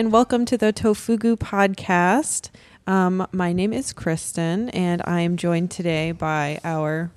[0.00, 2.48] Hi, everyone, and welcome to the Tofugu podcast.
[2.86, 7.10] Um, my name is Kristen, and I am joined today by our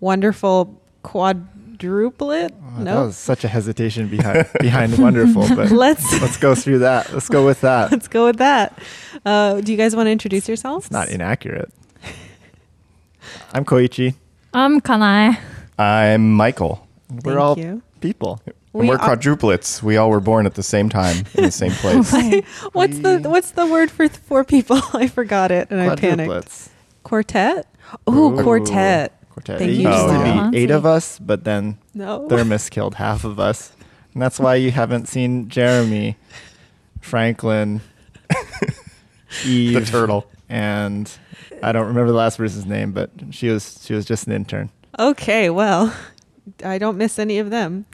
[0.00, 2.50] wonderful quadruplet.
[2.52, 6.80] Oh, That no, was such a hesitation behind behind wonderful, but let's let's go through
[6.80, 7.12] that.
[7.12, 7.92] Let's go with that.
[7.92, 8.76] let's go with that.
[9.24, 10.86] Uh, do you guys want to introduce yourselves?
[10.86, 11.70] It's not inaccurate.
[13.52, 14.14] I'm Koichi.
[14.52, 15.38] I'm Kanai.
[15.78, 16.84] I'm Michael.
[17.08, 17.82] Thank We're all you.
[18.00, 18.40] people.
[18.74, 19.82] And We we're are- quadruplets.
[19.82, 22.12] We all were born at the same time in the same place.
[22.72, 24.80] What's the What's the word for four people?
[24.92, 26.28] I forgot it, and I panicked.
[26.30, 26.68] Quadruplets.
[27.04, 27.66] Quartet.
[28.10, 28.42] Ooh, Ooh.
[28.42, 29.12] quartet.
[29.30, 29.58] Quartet.
[29.58, 30.50] Thank it you, used to Giselle.
[30.50, 30.60] be oh.
[30.60, 32.28] eight of us, but then No.
[32.28, 33.72] Thermos killed half of us.
[34.12, 36.16] And that's why you haven't seen Jeremy,
[37.00, 37.80] Franklin,
[39.44, 40.26] Eve, the turtle.
[40.48, 41.10] and
[41.62, 44.70] I don't remember the last person's name, but she was she was just an intern.
[44.98, 45.94] Okay, well,
[46.64, 47.86] I don't miss any of them.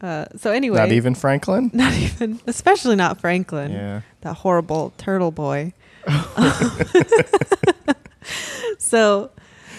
[0.00, 1.70] Uh, so anyway, Not even Franklin.
[1.74, 4.00] not even, especially not Franklin, Yeah.
[4.20, 5.72] that horrible turtle boy.
[8.78, 9.30] so,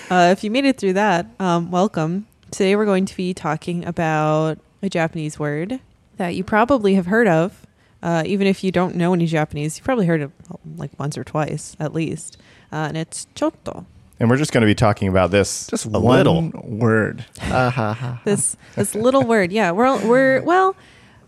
[0.09, 2.27] uh, if you made it through that, um, welcome.
[2.51, 5.79] Today we're going to be talking about a Japanese word
[6.17, 7.65] that you probably have heard of.
[8.01, 10.31] Uh, even if you don't know any Japanese, you probably heard it
[10.77, 12.37] like once or twice at least.
[12.71, 13.85] Uh, and it's chotto.
[14.19, 16.49] And we're just going to be talking about this Just a one little.
[16.63, 17.23] word.
[17.39, 18.21] Ha, ha.
[18.25, 19.51] this this little word.
[19.51, 20.75] Yeah, we're we're well,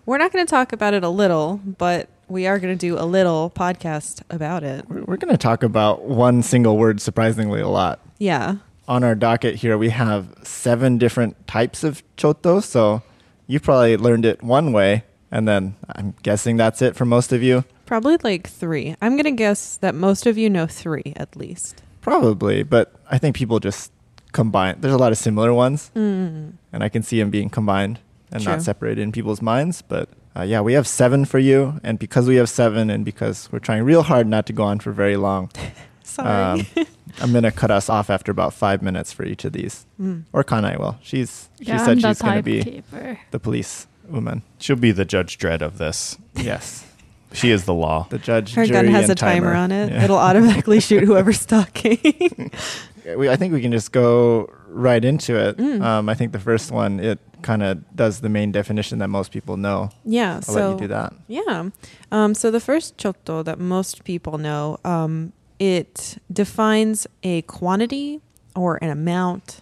[0.05, 2.97] we're not going to talk about it a little, but we are going to do
[2.97, 4.87] a little podcast about it.
[4.89, 7.99] We're, we're going to talk about one single word surprisingly a lot.
[8.17, 8.55] Yeah.
[8.87, 12.63] On our docket here, we have seven different types of choto.
[12.63, 13.03] So
[13.45, 17.43] you probably learned it one way, and then I'm guessing that's it for most of
[17.43, 17.65] you.
[17.85, 18.95] Probably like 3.
[19.01, 21.83] I'm going to guess that most of you know 3 at least.
[22.09, 23.91] Probably, but I think people just
[24.31, 24.77] combine.
[24.81, 26.53] There's a lot of similar ones, Mm.
[26.73, 27.99] and I can see them being combined
[28.31, 28.53] and True.
[28.53, 29.81] not separated in people's minds.
[29.81, 33.49] But uh, yeah, we have seven for you, and because we have seven, and because
[33.51, 35.49] we're trying real hard not to go on for very long,
[36.03, 36.27] Sorry.
[36.61, 36.65] um,
[37.21, 39.85] I'm gonna cut us off after about five minutes for each of these.
[40.01, 40.23] Mm.
[40.33, 40.97] Or Kanai will.
[41.01, 43.19] She's she Yeah, said she's gonna be timekeeper.
[43.31, 44.41] the police woman.
[44.57, 46.17] She'll be the Judge Dredd of this.
[46.35, 46.85] Yes,
[47.33, 48.07] She is the law.
[48.09, 48.53] the judge.
[48.53, 49.55] Her gun has and a timer, timer.
[49.55, 49.91] on it.
[49.91, 50.03] Yeah.
[50.03, 52.51] It'll automatically shoot whoever's talking.
[53.17, 55.57] we, I think we can just go right into it.
[55.57, 55.81] Mm.
[55.81, 59.31] Um, I think the first one it kind of does the main definition that most
[59.31, 59.89] people know.
[60.03, 61.13] yeah, I'll so let you do that.
[61.27, 61.69] Yeah.
[62.11, 68.21] Um, so the first chotto that most people know, um, it defines a quantity
[68.55, 69.61] or an amount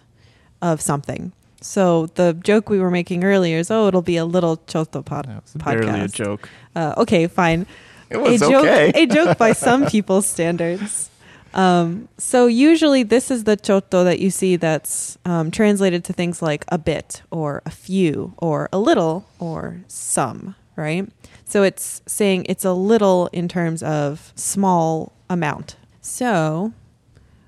[0.60, 1.32] of something.
[1.60, 5.26] So the joke we were making earlier is, oh, it'll be a little chotto pod-
[5.26, 6.48] That was barely a joke.
[6.74, 7.66] Uh, okay, fine.
[8.10, 9.02] It was a joke, okay.
[9.02, 11.10] a joke by some people's standards.
[11.54, 16.40] Um, so usually this is the chotto that you see that's um, translated to things
[16.40, 21.08] like a bit or a few or a little or some, right?
[21.44, 25.76] So it's saying it's a little in terms of small amount.
[26.00, 26.72] So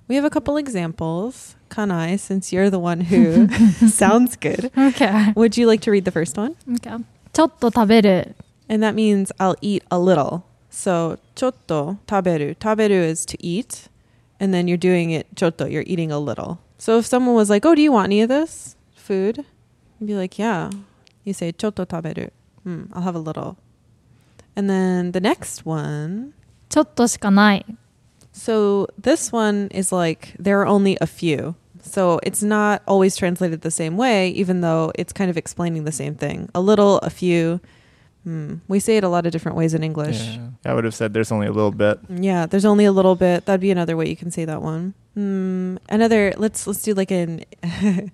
[0.09, 3.48] we have a couple examples Kanai, since you're the one who
[3.90, 5.34] sounds good, Okay.
[5.36, 6.56] would you like to read the first one?
[6.76, 7.04] okay.
[7.34, 8.36] ちょっと食べる。
[8.70, 10.44] And that means I'll eat a little.
[10.70, 12.56] So, chotto taberu.
[12.58, 13.90] Taberu is to eat.
[14.40, 16.58] And then you're doing it chotto, you're eating a little.
[16.78, 19.46] So if someone was like, oh, do you want any of this food?
[20.00, 20.70] You'd be like, yeah.
[21.24, 22.30] You say chotto taberu.
[22.64, 23.58] Hmm, I'll have a little.
[24.56, 26.34] And then the next one.
[26.70, 27.66] ちょっとしかない。
[28.34, 31.56] So this one is like, there are only a few.
[31.82, 35.92] So it's not always translated the same way, even though it's kind of explaining the
[35.92, 36.50] same thing.
[36.56, 37.60] A little, a few.
[38.24, 38.56] Hmm.
[38.68, 40.20] We say it a lot of different ways in English.
[40.20, 40.48] Yeah.
[40.66, 42.00] I would have said there's only a little bit.
[42.10, 43.46] Yeah, there's only a little bit.
[43.46, 44.96] That'd be another way you can say that one.
[45.14, 45.78] Hmm.
[45.90, 46.34] Another.
[46.38, 47.46] Let's let's do like an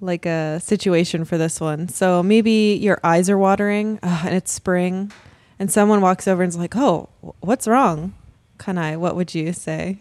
[0.00, 1.88] like a situation for this one.
[1.88, 5.10] So maybe your eyes are watering uh, and it's spring,
[5.58, 8.12] and someone walks over and is like, "Oh, wh- what's wrong?"
[8.58, 9.98] Kanai, what would you say?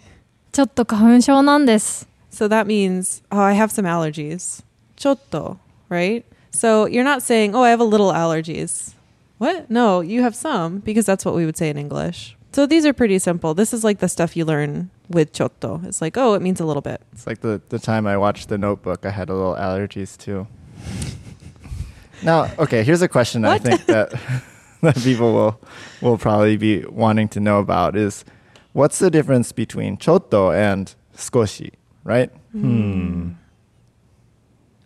[0.52, 2.08] ちょっと花粉症なんです。
[2.39, 4.63] So that means, oh, I have some allergies.
[4.97, 5.59] Chotto,
[5.89, 6.25] right?
[6.53, 8.95] So you're not saying, oh, I have a little allergies.
[9.39, 9.69] What?
[9.69, 12.37] No, you have some because that's what we would say in English.
[12.53, 13.55] So these are pretty simple.
[13.55, 15.85] This is like the stuff you learn with chotto.
[15.85, 17.03] It's like, oh, it means a little bit.
[17.13, 20.47] It's like the, the time I watched the notebook, I had a little allergies too.
[22.23, 24.13] now, okay, here's a question I think that
[24.83, 25.61] that people will
[26.01, 28.25] will probably be wanting to know about is
[28.75, 31.73] what's the difference between choto and skoshi,
[32.09, 32.31] right?
[32.53, 33.33] Hmm.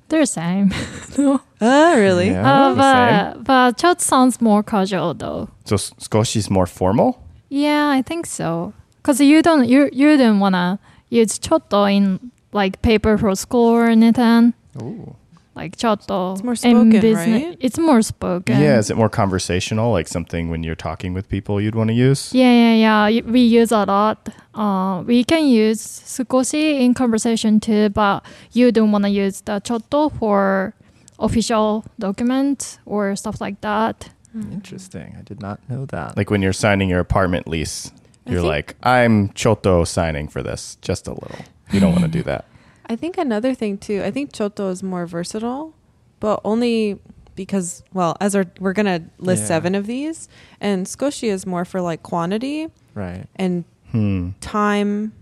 [0.08, 0.74] They're the same.
[1.18, 1.40] no.
[1.60, 2.30] Ah, really?
[2.30, 5.48] Yeah, uh, but, but chot sounds more casual though.
[5.64, 7.22] So scoshi is more formal?
[7.48, 8.74] Yeah, I think so.
[9.04, 10.78] Cause you don't you you don't wanna
[11.08, 14.54] use chotto in like paper for school or anything.
[14.82, 15.16] Ooh
[15.54, 16.34] like chotto.
[16.34, 17.56] It's more spoken, business, right?
[17.60, 18.60] It's more spoken.
[18.60, 19.92] Yeah, is it more conversational?
[19.92, 22.32] Like something when you're talking with people you'd want to use?
[22.32, 23.22] Yeah, yeah, yeah.
[23.22, 24.28] We use a lot.
[24.54, 29.60] Uh, we can use sukoshi in conversation too, but you don't want to use the
[29.60, 30.74] chotto for
[31.18, 34.10] official documents or stuff like that.
[34.32, 34.52] Hmm.
[34.52, 35.16] Interesting.
[35.18, 36.16] I did not know that.
[36.16, 37.92] Like when you're signing your apartment lease,
[38.26, 41.44] you're like, I'm Choto signing for this, just a little.
[41.70, 42.44] You don't want to do that.
[42.92, 44.02] I think another thing too.
[44.04, 45.74] I think choto is more versatile,
[46.20, 46.98] but only
[47.34, 49.48] because well, as our we're gonna list Yeah.
[49.48, 50.28] seven of these,
[50.60, 53.24] and skoshi is more for like quantity right.
[53.36, 54.30] and Hmm.
[54.42, 55.12] time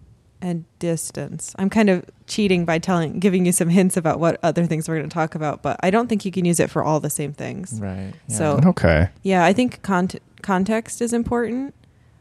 [0.42, 1.54] and distance.
[1.60, 4.96] I'm kind of cheating by telling, giving you some hints about what other things we're
[4.96, 7.10] going to talk about, but I don't think you can use it for all the
[7.10, 7.78] same things.
[7.80, 8.12] Right.
[8.28, 8.36] Yeah.
[8.36, 9.08] So- Okay.
[9.22, 11.74] Yeah, I think cont- context is important.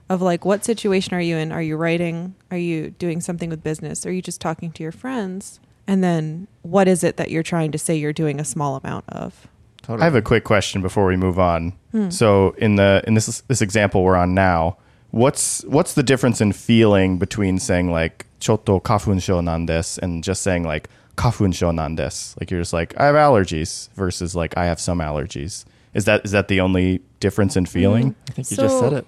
[0.10, 1.52] Of like, what situation are you in?
[1.52, 2.36] Are you writing?
[2.50, 4.06] Are you doing something with business?
[4.06, 5.60] Are you just talking to your friends?
[5.88, 9.06] And then, what is it that you're trying to say you're doing a small amount
[9.10, 9.48] of?
[9.90, 10.02] totally.
[10.02, 11.74] I have a quick question before we move on.
[11.92, 12.10] Hmm.
[12.10, 14.78] So in the in this this example we're on now,
[15.12, 20.64] what's what's the difference in feeling between saying like choto kafunsho nandes and just saying
[20.64, 22.40] like kafunsho nandes?
[22.40, 25.66] Like you're just like I have allergies versus like I have some allergies.
[25.94, 28.16] Is that is that the only difference in feeling?
[28.30, 29.08] I think you just said it.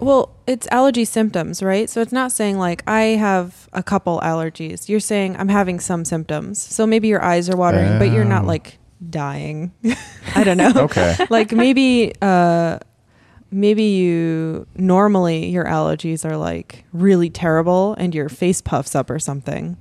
[0.00, 1.88] Well, it's allergy symptoms, right?
[1.90, 4.88] So it's not saying like I have a couple allergies.
[4.88, 6.60] You're saying I'm having some symptoms.
[6.60, 8.48] So maybe your eyes are watering, but you're not Oh.
[8.48, 9.72] like dying.
[10.34, 10.72] I don't know.
[10.76, 11.16] Okay.
[11.30, 12.78] like maybe uh
[13.50, 19.18] maybe you normally your allergies are like really terrible and your face puffs up or
[19.18, 19.76] something.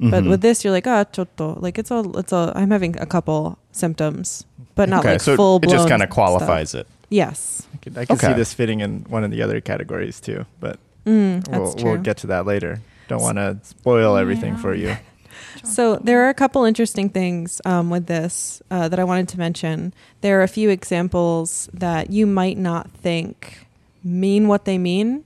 [0.00, 0.30] But Mhm.
[0.30, 1.60] with this you're like, ah, chotto.
[1.62, 4.44] Like it's all it's all I'm having a couple symptoms,
[4.74, 6.86] but not okay, like so full it just kind of qualifies it.
[7.11, 7.63] Yes.
[7.73, 8.35] I could, I could see Okay.
[8.35, 11.91] this fitting in one of the other categories too, but Mm, we'll, that's true.
[11.93, 12.81] we'll get to that later.
[13.07, 14.97] Don't want to spoil everything for you.
[15.63, 19.37] So there are a couple interesting things um, with this uh, that I wanted to
[19.39, 19.93] mention.
[20.19, 23.65] There are a few examples that you might not think
[24.03, 25.23] mean what they mean.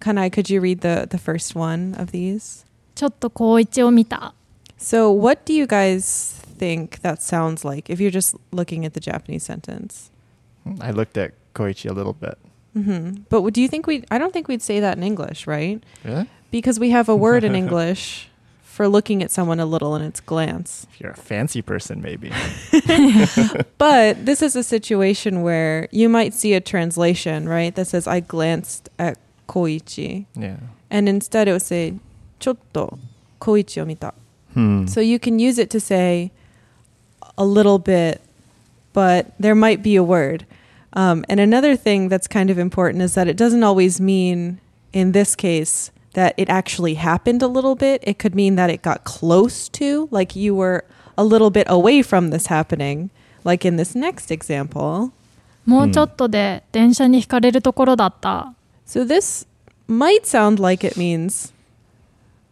[0.00, 2.64] Kanai, could you read the the first one of these?
[2.96, 4.34] ちょっと高一を見た。
[4.78, 9.00] So what do you guys think that sounds like if you're just looking at the
[9.00, 10.10] Japanese sentence?
[10.81, 12.37] I looked at Koichi a little bit.
[12.73, 14.03] hmm But do you think we?
[14.11, 15.81] I don't think we'd say that in English, right?
[16.03, 16.27] Really?
[16.51, 18.29] Because we have a word in English
[18.61, 20.85] for looking at someone a little, and it's glance.
[20.93, 22.31] If you're a fancy person, maybe.
[23.77, 28.19] But this is a situation where you might see a translation, right, that says, I
[28.19, 29.17] glanced at
[29.47, 30.25] Koichi.
[30.35, 30.57] yeah.
[30.89, 31.95] And instead it would say,
[32.39, 32.97] chotto
[33.41, 34.13] Koichi o mita.
[34.53, 34.85] Hmm.
[34.87, 36.31] So you can use it to say
[37.37, 38.21] a little bit,
[38.93, 40.45] but there might be a word.
[40.96, 44.60] Um, and another thing that's kind of important is that it doesn't always mean,
[44.92, 48.02] in this case, that it actually happened a little bit.
[48.06, 50.84] It could mean that it got close to, like you were
[51.16, 53.10] a little bit away from this happening.
[53.44, 55.12] Like in this next example.
[55.64, 58.52] もうちょっとで電車にひかれるところだった。
[58.86, 59.46] So this
[59.88, 61.52] might sound like it means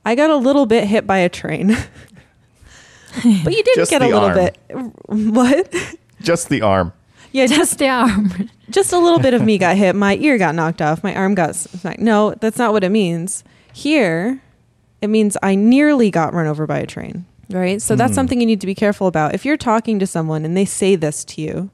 [0.05, 1.76] I got a little bit hit by a train.
[3.44, 4.35] but you didn't Just get a the little arm.
[4.37, 4.58] bit.
[5.35, 5.75] What?
[6.23, 6.92] Just the arm.
[7.36, 8.50] Yeah, just Just the arm.
[8.70, 9.96] just a little bit of me got hit.
[9.96, 11.04] My ear got knocked off.
[11.04, 12.00] My arm got smacked.
[12.00, 13.44] No, that's not what it means.
[13.74, 14.42] Here,
[15.01, 17.25] it means I nearly got run over by a train.
[17.50, 17.82] Right?
[17.82, 18.15] So that's Hmm.
[18.15, 19.36] something you need to be careful about.
[19.36, 21.70] If you're talking to someone and they say this to you,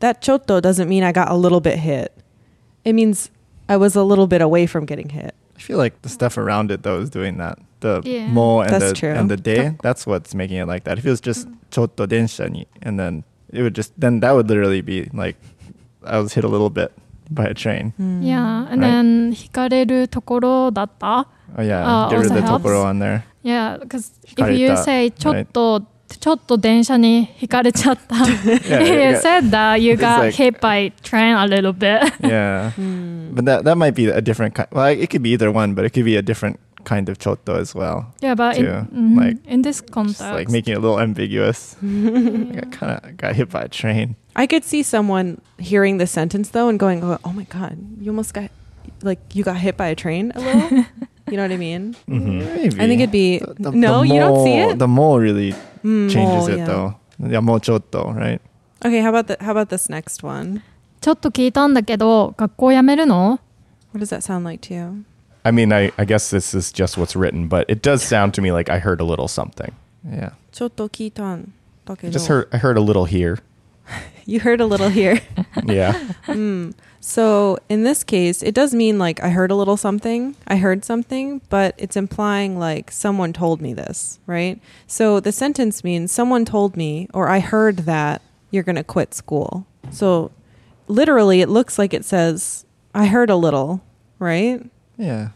[0.00, 2.12] that chotto doesn't mean I got a little bit hit.
[2.84, 3.30] It means
[3.68, 5.34] I was a little bit away from getting hit.
[5.56, 7.58] I feel like the stuff around it though is doing that.
[7.80, 8.28] The Yeah.
[8.28, 9.10] mo and That's the true.
[9.12, 10.96] and the de, that's what's making it like that.
[10.98, 13.24] If it was just chotto densha ni, and then
[13.55, 15.35] it would just then that would literally be like
[16.03, 16.91] I was hit a little bit
[17.29, 17.93] by a train.
[18.21, 18.91] Yeah, and Right.
[18.91, 21.27] then ひかれるところだった。
[21.57, 22.63] Oh yeah, Uh, get rid of the also helps.
[22.65, 23.23] tokoro on there.
[23.43, 28.15] Yeah, because if ひかれた you say ちょっと、ちょっと電車にひかれちゃった。
[28.15, 29.19] Yeah, you yeah.
[29.21, 32.01] said that you It's got like- hit by train a little bit.
[32.21, 32.71] yeah.
[32.71, 33.33] Hmm.
[33.35, 34.67] But that that might be a different kind.
[34.71, 37.55] Well, it could be either one, but it could be a different kind of chotto
[37.59, 38.13] as well.
[38.21, 40.99] yeah, but in, Too, mhm, like, in this Just context, like making it a little
[40.99, 41.75] ambiguous.
[41.81, 44.15] I kind of got hit by a train.
[44.35, 48.33] I could see someone hearing the sentence though and going, "Oh my god, you almost
[48.33, 48.49] got
[49.03, 50.85] like you got hit by a train a little."
[51.29, 51.95] you know what I mean?
[52.09, 52.39] Mhm.
[52.55, 52.75] Maybe.
[52.81, 54.01] I think it'd be The- the- no.
[54.01, 54.79] the you don't see mo- it.
[54.79, 55.53] The mo really
[55.83, 56.65] Mm, changes mole, it yeah.
[56.65, 56.95] though.
[57.19, 58.41] Yeah, mo chotto, right?
[58.83, 60.61] Okay, how about the how about this next one?
[61.01, 63.39] ちょっと聞いたんだけど、学校辞めるの
[63.93, 65.03] What does that sound like to you?
[65.45, 68.41] I mean, I, I guess this is just what's written, but it does sound to
[68.41, 69.73] me like I heard a little something.
[70.03, 70.31] Yeah.
[70.51, 71.53] ちょっと聞いたん
[71.85, 73.39] だけ I ど just heard I heard a little here.
[74.25, 75.21] You heard a little here.
[75.65, 75.93] Yeah.
[76.27, 76.73] mm.
[76.99, 80.85] So in this case, it does mean like I heard a little something, I heard
[80.85, 84.61] something, but it's implying like someone told me this, right?
[84.85, 89.15] So the sentence means someone told me or I heard that you're going to quit
[89.15, 89.65] school.
[89.89, 90.29] So
[90.87, 93.81] literally, it looks like it says, I heard a little,
[94.19, 94.63] right?
[94.97, 95.29] Yeah.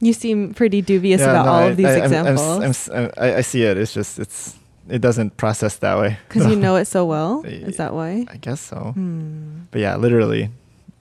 [0.00, 2.58] You seem pretty dubious Yeah, about no, all I- of these I- I'm- I'm examples
[2.58, 3.76] I'm s- I'm- I, I see it.
[3.76, 4.56] It's just it's
[4.88, 6.18] it doesn't process that way.
[6.28, 7.42] because you know it so well.
[7.44, 8.26] Is that why?
[8.30, 8.92] I guess so.
[8.94, 9.60] Hmm.
[9.70, 10.50] But yeah, literally,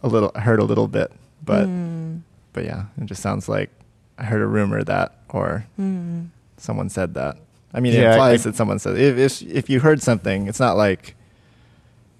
[0.04, 0.32] a little.
[0.36, 1.12] I heard a little bit,
[1.46, 2.18] but Hmm.
[2.54, 3.70] but yeah, it just sounds like
[4.18, 6.26] I heard a rumor that or Hmm.
[6.58, 7.38] someone said that.
[7.74, 10.02] I mean, it Yeah, I- implies I- that someone said if, if if you heard
[10.04, 11.16] something, it's not like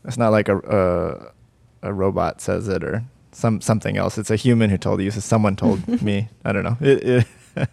[0.06, 0.58] it's not like a
[1.84, 3.04] a, a robot says it or
[3.40, 4.18] some something else.
[4.18, 5.12] It's a human who told you.
[5.12, 6.30] So someone told me.
[6.46, 6.78] I don't know.
[6.82, 7.28] It it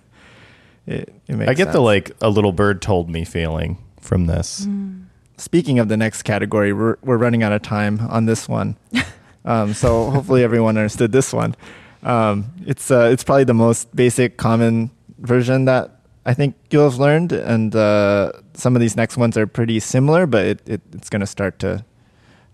[0.86, 4.64] it, it makes I get the like a little bird told me feeling from this.
[4.64, 5.02] Hmm.
[5.36, 8.76] Speaking of the next category, we're we're running out of time on this one.
[9.46, 11.54] Um, so hopefully everyone understood this one.
[12.02, 16.98] Um, it's uh, it's probably the most basic, common version that I think you'll have
[16.98, 21.08] learned, and uh, some of these next ones are pretty similar, but it, it it's
[21.08, 21.84] going to start to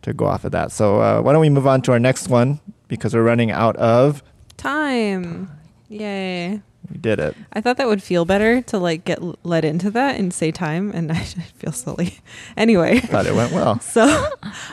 [0.03, 0.71] to go off of that.
[0.71, 2.61] So uh, why don't we move on to our next one
[2.93, 4.23] because we're running out of.
[4.59, 5.51] Time.
[5.89, 6.61] Yay.
[6.91, 7.35] We did it.
[7.55, 10.91] I thought that would feel better to like get led into that and say time,
[10.93, 12.19] and I feel silly.
[12.55, 13.81] Anyway, Thought it went well.
[13.81, 14.29] so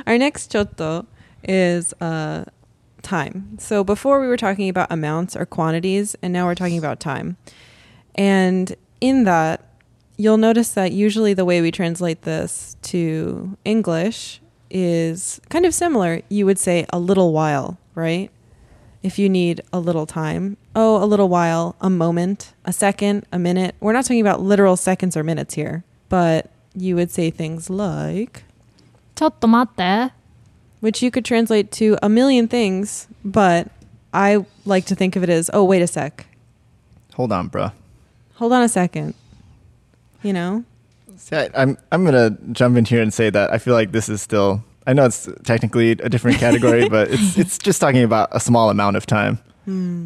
[0.05, 1.05] our next chotto
[1.45, 2.43] is uh,
[3.03, 3.57] time.
[3.57, 7.37] So before we were talking about amounts or quantities, and now we're talking about time.
[8.15, 9.63] And in that,
[10.17, 16.21] you'll notice that usually the way we translate this to English is kind of similar.
[16.27, 18.30] You would say a little while, right?
[19.02, 20.56] If you need a little time.
[20.74, 23.74] Oh, a little while, a moment, a second, a minute.
[23.80, 28.44] We're not talking about literal seconds or minutes here, but you would say things like,
[29.14, 30.12] ちょっと待って。
[30.80, 33.68] which you could translate to a million things, but
[34.12, 36.26] I like to think of it as, oh, wait a sec.
[37.14, 37.72] Hold on, bruh.
[38.34, 39.14] Hold on a second.
[40.22, 40.64] You know?
[41.16, 44.10] See, I, I'm I'm gonna jump in here and say that I feel like this
[44.10, 44.62] is still.
[44.87, 48.69] I know it's technically a different category, but it's it's just talking about a small
[48.69, 49.37] amount of time.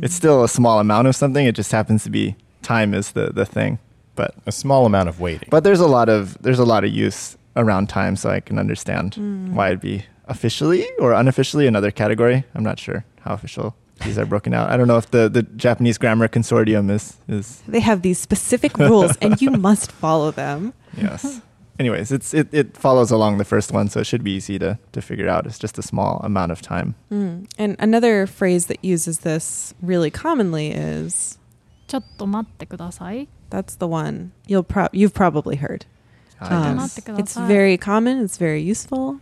[0.04, 1.46] It's still a small amount of something.
[1.46, 3.80] It just happens to be time is the the thing.
[4.16, 5.48] But A small amount of waiting.
[5.50, 8.60] but there's a lot of there's a lot of use around time, so I can
[8.60, 9.56] understand Hmm.
[9.56, 12.44] why it'd be officially or unofficially another category.
[12.56, 14.70] I'm not sure how official these are broken out.
[14.70, 18.78] I don't know if the the Japanese Grammar Consortium is is They have these specific
[18.78, 20.74] rules, and you must follow them.
[20.98, 21.42] Yes
[21.79, 24.79] Anyways, it's it, it follows along the first one, so it should be easy to,
[24.93, 25.47] to figure out.
[25.47, 26.97] It's just a small amount of time.
[27.13, 27.47] Mm.
[27.57, 31.39] And another phrase that uses this really commonly is
[31.87, 33.29] ちょっと待ってください。
[33.51, 35.87] that's the one you'll pro- you've probably heard.
[36.41, 36.99] Ah, Um, yes.
[37.19, 38.23] it's very common.
[38.25, 39.21] It's very useful.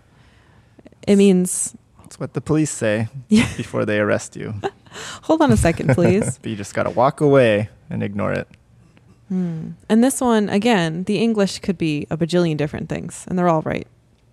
[1.06, 1.76] It means
[2.06, 3.46] It's what the police say Yeah.
[3.56, 4.54] before they arrest you.
[5.22, 6.38] hold on a second, please.
[6.40, 8.48] but you just gotta walk away and ignore it.
[9.30, 9.70] Hmm.
[9.88, 13.62] And this one, again, the English could be a bajillion different things, and they're all
[13.62, 13.86] right.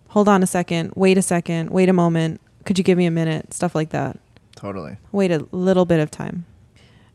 [0.10, 0.92] Hold on a second.
[0.96, 1.72] Wait a second.
[1.72, 2.40] Wait a moment.
[2.66, 3.54] Could you give me a minute?
[3.54, 4.20] Stuff like that.
[4.56, 4.98] Totally.
[5.12, 6.46] Wait a little bit of time.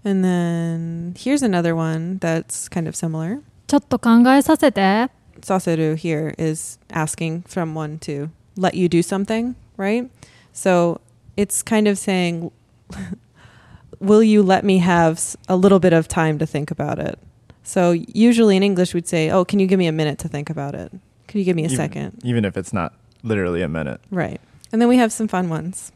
[0.05, 3.41] And then here's another one that's kind of similar.
[3.69, 5.09] ちょっと考えさせて。
[5.41, 10.11] Saseru here is asking someone to let you do something, right?
[10.53, 11.01] So
[11.37, 12.51] it's kind of saying,
[14.01, 17.19] Will you let me have s- a little bit of time to think about it?
[17.65, 20.49] So usually in English, we'd say, Oh, can you give me a minute to think
[20.51, 20.91] about it?
[21.27, 22.21] Can you give me a Even- second?
[22.25, 24.01] Even if it's not literally a minute.
[24.11, 24.41] Right.
[24.73, 25.93] And then we have some fun ones.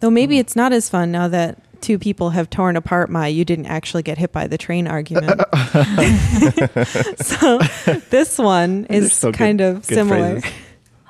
[0.00, 0.40] Though maybe Hmm.
[0.40, 4.02] it's not as fun now that two people have torn apart my you didn't actually
[4.02, 5.40] get hit by the train argument.
[7.22, 7.58] so
[8.10, 10.40] this one They're is so good- kind of good similar.
[10.40, 10.50] phrases.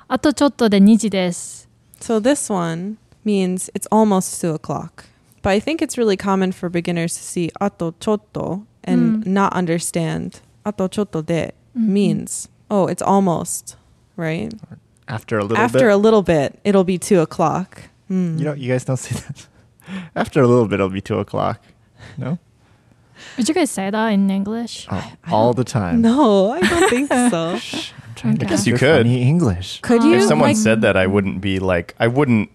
[0.09, 1.69] あとちょっとで2時です。
[2.01, 5.07] So this one means it's almost two o'clock.
[5.43, 9.28] But I think it's really common for beginners to see ato chotto and Mm.
[9.28, 11.88] not understand ato chotto de Mhm.
[11.88, 13.76] means, oh, it's almost,
[14.18, 14.54] right?
[15.08, 15.94] After a little After bit.
[15.94, 17.90] a little bit, it'll be two o'clock.
[18.10, 18.40] Mm.
[18.40, 19.48] you know, you guys don't see that.
[20.16, 21.60] After a little bit, it'll be two o'clock.
[22.18, 22.38] No?
[23.38, 24.88] Would you guys say that in English?
[24.90, 26.02] Oh, all the time.
[26.02, 27.58] No, I don't think so.
[27.62, 29.06] Shh, I'm trying to guess you could.
[29.06, 29.80] funny English.
[29.82, 30.18] Could Um, you?
[30.18, 32.50] if someone like- said that, I wouldn't be like, I wouldn't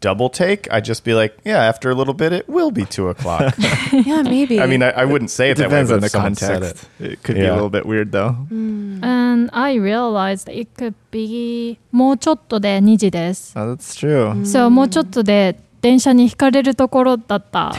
[0.00, 0.68] double take.
[0.70, 3.54] I'd just be like, yeah, after a little bit, it will be two o'clock.
[3.92, 4.60] yeah, maybe.
[4.60, 6.08] I mean, I, I wouldn't say It it, that way, depends but on if the
[6.10, 6.88] someone said context.
[7.00, 7.54] it- It, could be a Yeah.
[7.54, 8.36] little bit weird though.
[8.52, 9.02] Mm.
[9.04, 13.54] And I realized it could be もうちょっとで2時です。
[13.58, 14.32] Oh, that's true.
[14.32, 17.74] Mm.そう、もうちょっとで電車に引かれるところだった。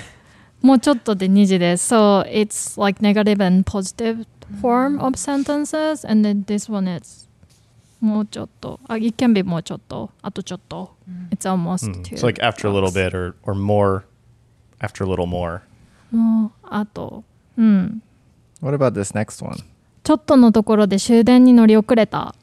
[0.62, 1.94] もうちょっとで2時です。
[1.94, 4.26] So it's like negative and positive
[4.62, 7.28] form of sentences and then this one is
[8.02, 8.80] もうちょっと。
[8.88, 10.12] あ it can be もうちょっと。
[10.22, 10.96] あとちょっと。
[11.32, 12.02] It's almost Mm.
[12.04, 12.18] two.
[12.18, 14.04] So like after a little bit or or more
[14.80, 15.62] after a little more.
[16.12, 17.24] もうあと。
[17.58, 18.02] うん。
[18.62, 19.58] What about this next one?
[20.04, 22.36] ちょっとのところで終電に乗り遅れた。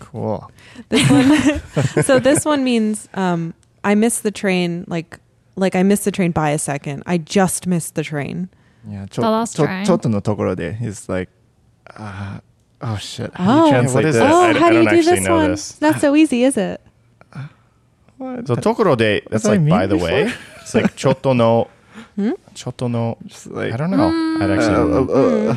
[0.00, 0.42] Cool.
[0.88, 4.84] This one, so this one means um, I missed the train.
[4.88, 5.18] Like,
[5.56, 7.02] like I missed the train by a second.
[7.06, 8.48] I just missed the train.
[8.88, 9.06] Yeah.
[9.06, 9.84] The last train.
[9.84, 11.30] ちょっとのところで is like,
[11.86, 12.40] uh,
[12.82, 13.30] oh shit.
[13.34, 13.46] How Oh.
[13.46, 14.22] do you Yeah, translate what is this?
[14.24, 14.32] that?
[14.32, 15.50] oh, I- how I do you don't do actually this know one?
[15.50, 15.80] this.
[15.80, 16.80] Not so easy, is it?
[18.18, 18.46] What?
[18.46, 20.32] So tokoro de that's Have I like by mean the way.
[20.62, 21.68] It's like chotto no
[22.16, 22.32] Hmm?
[22.54, 24.08] chotto no Just like, I don't know.
[24.40, 25.50] I'd actually uh, don't know.
[25.50, 25.56] uh, uh,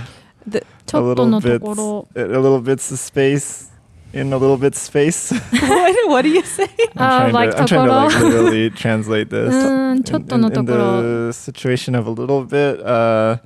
[0.86, 2.08] ちょ a っと little のと bit, ころ。
[2.16, 3.72] a little bits of space
[4.14, 5.34] in a little bit space.
[5.52, 6.64] what, what do you say?
[6.96, 8.30] Uh, I'm trying, like to, I'm trying to like ところ。
[8.50, 9.50] literally translate this.
[9.50, 11.02] うん、ちょっ In, との in, と in ころ。
[11.02, 13.40] the situation of a little bit, uh,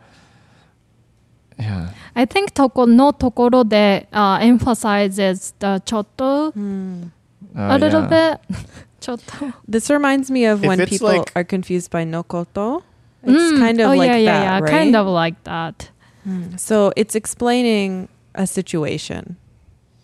[1.58, 1.90] yeah.
[2.14, 7.10] I think とこのところで、uh, emphasizes the ちょっと、 Hmm.
[7.56, 8.38] Uh, a little yeah.
[8.38, 8.40] bit
[9.00, 9.34] ちょっと。
[9.70, 12.84] This reminds me of If when it's people like- are confused by nokoto.
[13.24, 13.60] It's Mm.
[13.60, 14.60] kind of oh, like yeah, yeah, that, yeah.
[14.60, 14.70] right?
[14.70, 15.90] Kind of like that.
[16.28, 16.58] Mm.
[16.58, 19.36] So it's explaining a situation.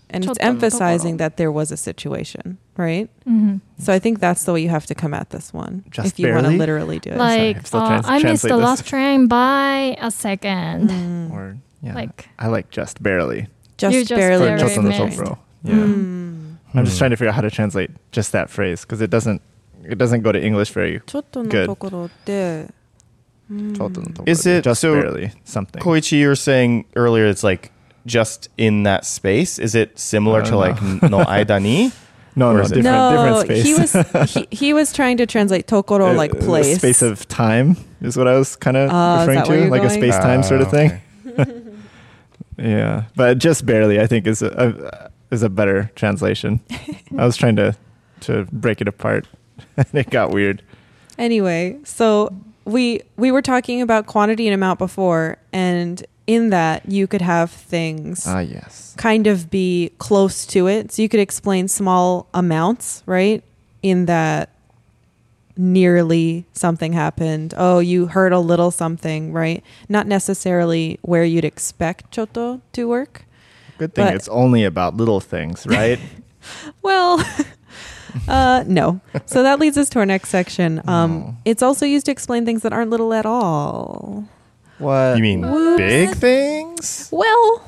[0.10, 0.88] And it's ちょっとのところ。
[0.90, 3.08] emphasizing that there was a situation, right?
[3.26, 3.62] うん。
[3.80, 5.84] So I think that's the way you have to come at this one.
[5.90, 6.58] Just if you want to barely?
[6.60, 7.18] literally do it.
[7.18, 8.66] Like, I'm still uh, trying to I missed translate the this.
[8.66, 10.90] last train by a second.
[10.90, 11.32] Mm.
[11.32, 11.95] Or, yeah.
[11.95, 13.49] Like I like just barely.
[13.77, 14.59] Just, just barely.
[14.59, 15.39] Just on the top row.
[15.63, 15.69] Hmm.
[15.69, 15.75] Yeah.
[15.75, 16.57] Mm.
[16.75, 16.99] I'm just hmm.
[16.99, 19.43] trying to figure out how to translate just that phrase because it doesn't
[19.85, 21.01] it doesn't go to English very
[21.49, 21.69] good.
[23.51, 24.29] Mm.
[24.29, 25.83] Is it just so barely something?
[25.83, 27.73] Koichi, you were saying earlier it's like
[28.05, 29.59] just in that space.
[29.59, 30.59] Is it similar to know.
[30.59, 31.93] like no aida ni?
[32.37, 33.65] No, no, different, no, different space.
[33.65, 37.03] He was he, he, was trying to translate tokoro uh, like uh, place, a space
[37.03, 40.15] of time is what I was kind of uh, ah, referring to, like a space
[40.19, 40.91] time uh, ah, sort of thing.
[40.93, 41.03] Okay.
[42.59, 46.61] Yeah, but just barely, I think is a, a is a better translation.
[47.17, 47.77] I was trying to
[48.21, 49.27] to break it apart,
[49.77, 50.63] and it got weird.
[51.19, 57.07] Anyway, so we we were talking about quantity and amount before, and in that you
[57.07, 58.95] could have things Ah, yes.
[58.99, 60.93] kind of be close to it.
[60.93, 63.43] So you could explain small amounts, right?
[63.83, 64.51] In that
[65.59, 67.53] nearly something happened.
[67.57, 69.63] Oh, you heard a little something, right?
[69.89, 73.25] Not necessarily where you'd expect choto to work.
[73.77, 75.99] Good thing But- it's only about little things, right?
[76.83, 77.21] Well,
[78.29, 79.01] uh, no.
[79.27, 80.81] So that leads us to our next section.
[80.89, 81.37] Um, No.
[81.45, 84.25] It's also used to explain things that aren't little at all.
[84.79, 85.17] what?
[85.17, 85.79] You mean Whoops.
[85.79, 87.09] big things?
[87.13, 87.63] Well,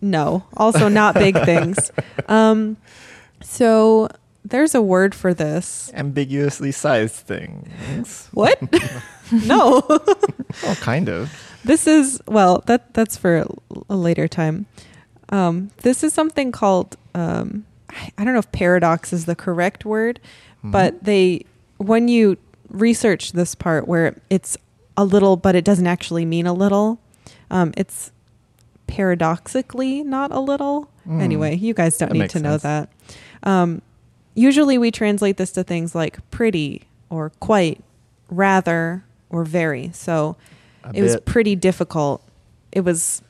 [0.00, 0.44] no.
[0.56, 1.90] Also, not big things.
[2.28, 2.76] Um,
[3.42, 4.08] so
[4.44, 5.90] there's a word for this.
[5.94, 8.28] ambiguously sized things?
[8.32, 8.60] What?
[9.32, 9.82] no.
[9.88, 11.30] Oh, kind of.
[11.64, 12.62] this is well.
[12.66, 13.44] That that's for
[13.88, 14.66] a, later time.
[15.30, 16.96] Um, this is something called.
[17.14, 20.20] Um, I, I don't know if paradox is the correct word,
[20.62, 21.44] but they
[21.78, 22.36] when you
[22.68, 24.56] research this part where it's
[24.96, 26.98] a little but it doesn't actually mean a little
[27.50, 28.12] um, it's
[28.86, 31.20] paradoxically not a little Mm.
[31.20, 32.88] anyway you guys don't That need to know that
[33.42, 33.82] um,
[34.34, 37.80] usually we translate this to things like pretty or quite
[38.30, 39.90] rather or very.
[39.94, 40.36] So
[40.94, 42.22] it was pretty difficult.
[42.72, 43.22] It was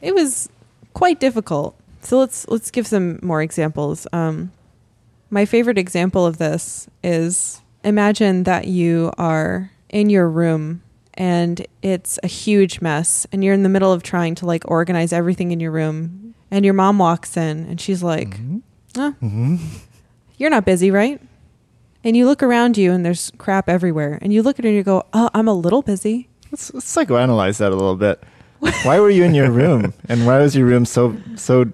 [0.00, 0.48] it was
[0.94, 1.74] quite difficult.
[2.02, 4.06] So let's let's give some more examples.
[4.12, 4.52] Um,
[5.30, 10.82] my favorite example of this is imagine that you are in your room
[11.14, 15.12] and it's a huge mess and you're in the middle of trying to like organize
[15.12, 18.62] everything in your room and your mom walks in and she's like Mhm.
[18.96, 19.58] "Huh, Mhm.
[20.40, 21.20] You're not busy right?
[22.02, 24.18] And you look around you and there's crap everywhere.
[24.22, 26.28] And you look at her and you go oh i'm a little busy.
[26.50, 28.22] Let's, let's psychoanalyze that a little bit.
[28.82, 31.66] why were you in your room, and why was your room so so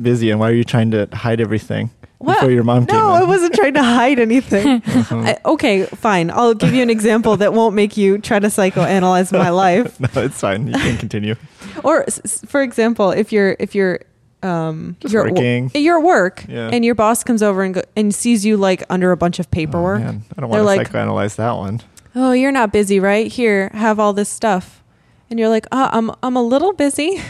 [0.00, 1.90] busy, and why were you trying to hide everything
[2.24, 4.82] before your mom came no i wasn't trying to hide anything.
[4.86, 6.30] I, okay fine.
[6.30, 10.00] I'll give you an example that won't make you try to psychoanalyze my life.
[10.00, 10.66] No, it's fine.
[10.68, 11.36] You can continue.
[11.84, 14.00] or s- for example if you're if you're
[14.45, 15.71] um Just you're at wo- working.
[15.75, 16.69] you're at work Yeah.
[16.73, 19.45] and your boss comes over and go, and sees you like under a bunch of
[19.47, 20.23] Oh, paperwork man.
[20.35, 21.81] I don't They're want to like- psychoanalyze that one.
[22.15, 24.83] oh you're not busy right here have all this stuff
[25.29, 27.21] and you're like oh i'm i'm a little busy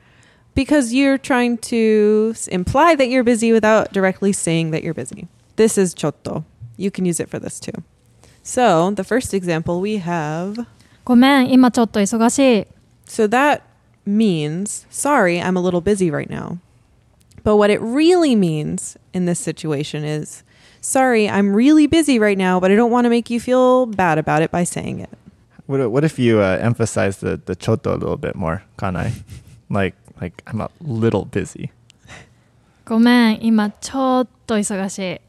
[0.53, 5.27] because you're trying to s- imply that you're busy without directly saying that you're busy
[5.55, 6.43] this is chotto
[6.77, 7.71] you can use it for this too
[8.43, 10.65] so the first example we have
[11.05, 12.67] ごめん、今ちょっと忙しい。
[13.07, 13.61] So that
[14.09, 16.59] means, sorry, I'm a little busy right now.
[17.43, 20.43] But what it really means in this situation is,
[20.81, 24.17] sorry, I'm really busy right now, but I don't want to make you feel bad
[24.17, 25.09] about it by saying it.
[25.67, 29.11] What, what if you uh, emphasize the the choto a little bit more, Kanai?
[29.69, 31.71] like like I'm a little busy.
[32.85, 35.21] ごめん、今ちょっと忙しい。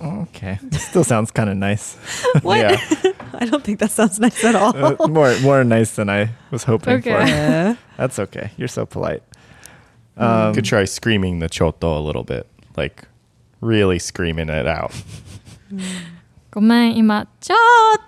[0.00, 0.58] Okay.
[0.72, 1.96] Still sounds kind of nice.
[2.42, 2.58] What?
[2.58, 2.78] Yeah.
[3.40, 4.72] I don't think that sounds nice at all.
[4.76, 7.10] Uh, more more nice than I was hoping Okay.
[7.10, 7.26] for.
[7.26, 7.74] Yeah.
[7.96, 8.50] That's okay.
[8.56, 9.22] You're so polite.
[10.18, 13.04] You Um, could try screaming the choto a little bit, like
[13.60, 14.92] really screaming it out.
[16.50, 17.56] ごめん、今ちょ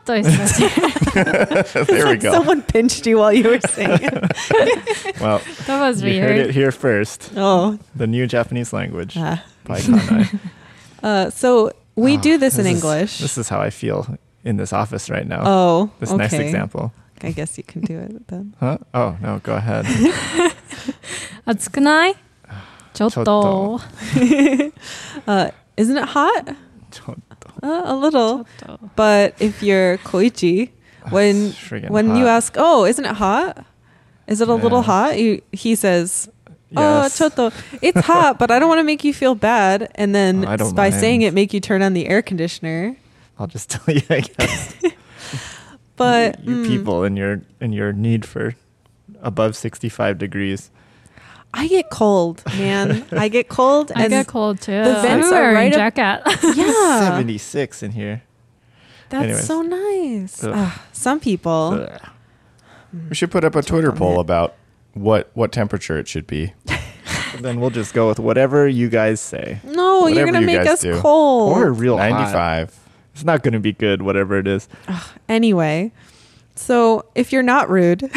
[0.00, 1.84] っと忙しい。
[1.86, 2.32] there we go.
[2.32, 5.20] Someone pinched you while you were saying it.
[5.20, 6.54] well, That was you heard it weird.
[6.54, 7.30] here first.
[7.36, 7.78] Oh.
[7.94, 9.44] The new Japanese language Ah.
[9.64, 10.40] by Kanai.
[11.02, 13.18] Uh, so we Ah, do this, in is- English.
[13.18, 14.06] this is how I feel
[14.42, 15.42] in this office right now.
[15.44, 16.16] oh, this okay.
[16.18, 16.92] next example.
[17.22, 18.54] I guess you can do it then.
[18.60, 18.78] Huh?
[18.94, 19.84] Oh, no, go ahead.
[21.46, 22.14] 暑くない
[22.94, 23.80] ちょっちょっとと。
[25.26, 26.56] Uh, isn't it hot?
[26.90, 27.16] Chotto.
[27.62, 28.44] Uh, a little.
[28.58, 30.70] ちょっと But if you're koichi,
[31.10, 32.36] when It's friggin' when you hot.
[32.36, 33.64] ask, "Oh, isn't it hot?
[34.26, 35.10] Is it a little Yeah.
[35.10, 36.28] hot?" You, he says,
[36.76, 37.18] "Oh, Yes.
[37.18, 40.50] choto, it's hot, but I don't want to make you feel bad." And then Oh,
[40.50, 41.28] I don't by saying mind.
[41.28, 42.96] it, make you turn on the air conditioner.
[43.38, 44.74] I'll just tell you, I guess.
[45.95, 48.55] But you, you mm, people and your and your need for
[49.21, 50.71] above 65 degrees.
[51.53, 53.05] I get cold, man.
[53.11, 54.83] I get cold, I get cold too.
[54.83, 56.39] the vents are wearing right up- jacket.
[56.57, 58.23] yeah, 76 in here.
[59.09, 59.45] that's Anyways.
[59.45, 60.43] so nice.
[60.43, 60.51] Ugh.
[60.53, 61.87] Ah, some people.
[61.89, 62.09] Ugh.
[63.09, 64.21] We should put up a Twitter poll it.
[64.21, 64.55] about
[64.93, 66.53] what what temperature it should be.
[67.39, 69.59] then we'll just go with whatever you guys say.
[69.63, 70.99] No, you're gonna you make us do.
[70.99, 71.57] cold.
[71.57, 72.69] Or real hot.
[73.15, 73.21] 95.
[73.21, 74.67] It's not going to be good, whatever it is.
[75.29, 75.91] Anyway,
[76.55, 78.11] so if you're not rude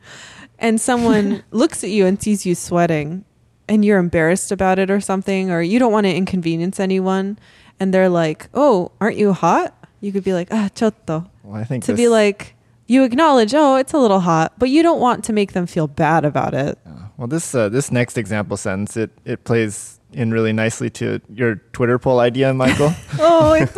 [0.58, 3.24] and someone looks at you and sees you sweating
[3.68, 7.38] and you're embarrassed about it or something, or you don't want to inconvenience anyone,
[7.78, 9.74] and they're like, oh, aren't you hot?
[10.00, 11.30] You could be like, ah, chotto.
[11.44, 12.56] Well, I think To be like,
[12.88, 15.86] you acknowledge, oh, it's a little hot, but you don't want to make them feel
[15.86, 16.78] bad about it.
[16.84, 21.19] Uh, well, this uh, this next example sentence it it plays in really nicely to
[21.33, 22.93] your Twitter poll idea, Michael.
[23.19, 23.69] Oh, it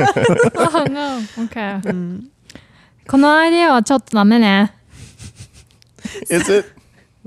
[0.56, 1.22] oh no.
[1.46, 1.82] Okay.
[1.86, 2.32] うん
[3.08, 4.74] このアイデアはちょっとダメね。
[6.30, 6.66] Is it?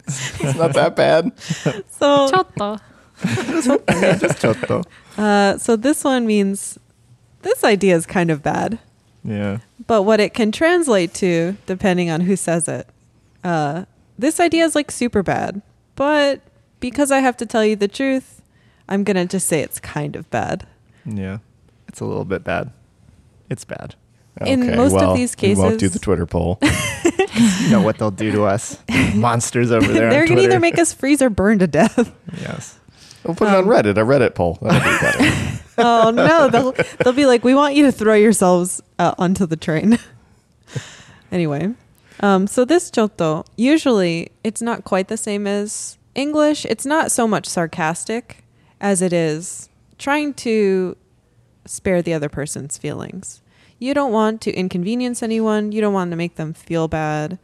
[0.07, 1.33] it's not that bad.
[1.89, 2.79] そちょっと。
[3.23, 4.83] just chotto.
[5.17, 6.79] Uh, so this one means
[7.43, 8.79] this idea is kind of bad,
[9.25, 9.59] Yeah.
[9.87, 12.87] but what it can translate to, depending on who says it,
[13.45, 13.85] uh,
[14.19, 15.61] this idea is like super bad.
[15.97, 16.41] But
[16.81, 18.41] because I have to tell you the truth,
[18.88, 20.68] I'm gonna just say it's kind of bad.
[21.06, 21.40] Yeah.
[21.88, 22.72] It's a little bit bad.
[23.50, 23.96] It's bad.
[24.46, 26.60] In most of well, these we won't do the Twitter poll.
[27.36, 28.78] You know what they'll do to us.
[29.16, 30.10] Monsters over there.
[30.10, 32.14] They're gonna either make us freeze or burn to death.
[32.40, 32.80] Yes.
[33.26, 34.58] We'll put it on Um, Reddit, a Reddit poll.
[34.62, 35.62] That'll be better.
[35.80, 39.58] oh no, they'll they'll be like, we want you to throw yourselves uh, onto the
[39.58, 40.00] train.
[41.32, 41.74] anyway,
[42.22, 46.66] um, so this choto usually it's not quite the same as English.
[46.66, 48.45] It's not so much sarcastic
[48.86, 49.68] as it is
[49.98, 50.96] trying to
[51.66, 53.42] spare the other person's feelings.
[53.80, 55.72] You don't want to inconvenience anyone.
[55.72, 57.40] You don't want to make them feel bad,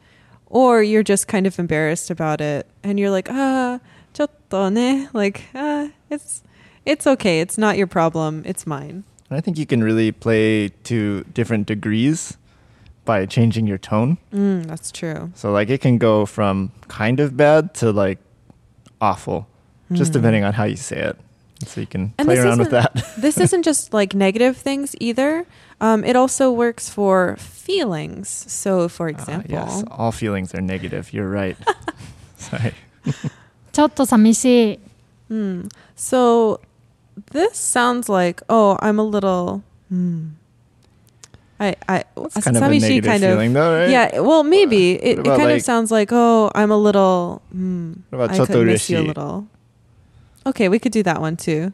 [0.45, 3.79] or you're just kind of embarrassed about it, and you're like, ah,
[4.13, 6.43] choto ne, like ah, it's
[6.85, 7.41] it's okay.
[7.41, 8.43] It's not your problem.
[8.45, 9.03] It's mine.
[9.31, 12.37] I think you can really play to different degrees
[13.05, 14.17] by changing your tone.
[14.31, 15.31] Mm, that's true.
[15.33, 18.19] So like it can go from kind of bad to like
[18.99, 19.47] awful,
[19.91, 20.13] just Mm.
[20.21, 21.17] depending on how you say it
[21.66, 23.14] So you can And play this around with isn't- that.
[23.16, 25.46] this isn't just like negative things either.
[25.80, 28.28] Um, it also works for feelings.
[28.28, 31.12] So, for Ah, example, yes, all feelings are negative.
[31.12, 31.56] You're right.
[32.38, 32.74] Sorry.
[33.72, 34.78] ちょっと寂しい。
[35.30, 35.68] Hmm.
[35.96, 36.60] So
[37.32, 39.62] this sounds like, oh, I'm a little.
[39.90, 40.36] Hmm.
[41.58, 43.88] I I That's kind of a Samishi negative kind of- feeling, though, right?
[43.90, 47.40] Yeah, well, maybe it, it about, kind like- of sounds like, oh, I'm a little.
[47.52, 49.06] Hmm, What about I could miss you a chotoreshi?
[49.08, 49.46] little.
[50.45, 51.73] Okay, we could do that one too.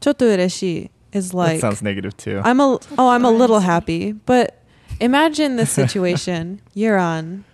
[0.00, 2.40] Choto ureshi is like that sounds negative too.
[2.44, 4.62] I'm a oh, I'm a little happy, but
[5.00, 6.60] imagine the situation.
[6.74, 7.44] You're on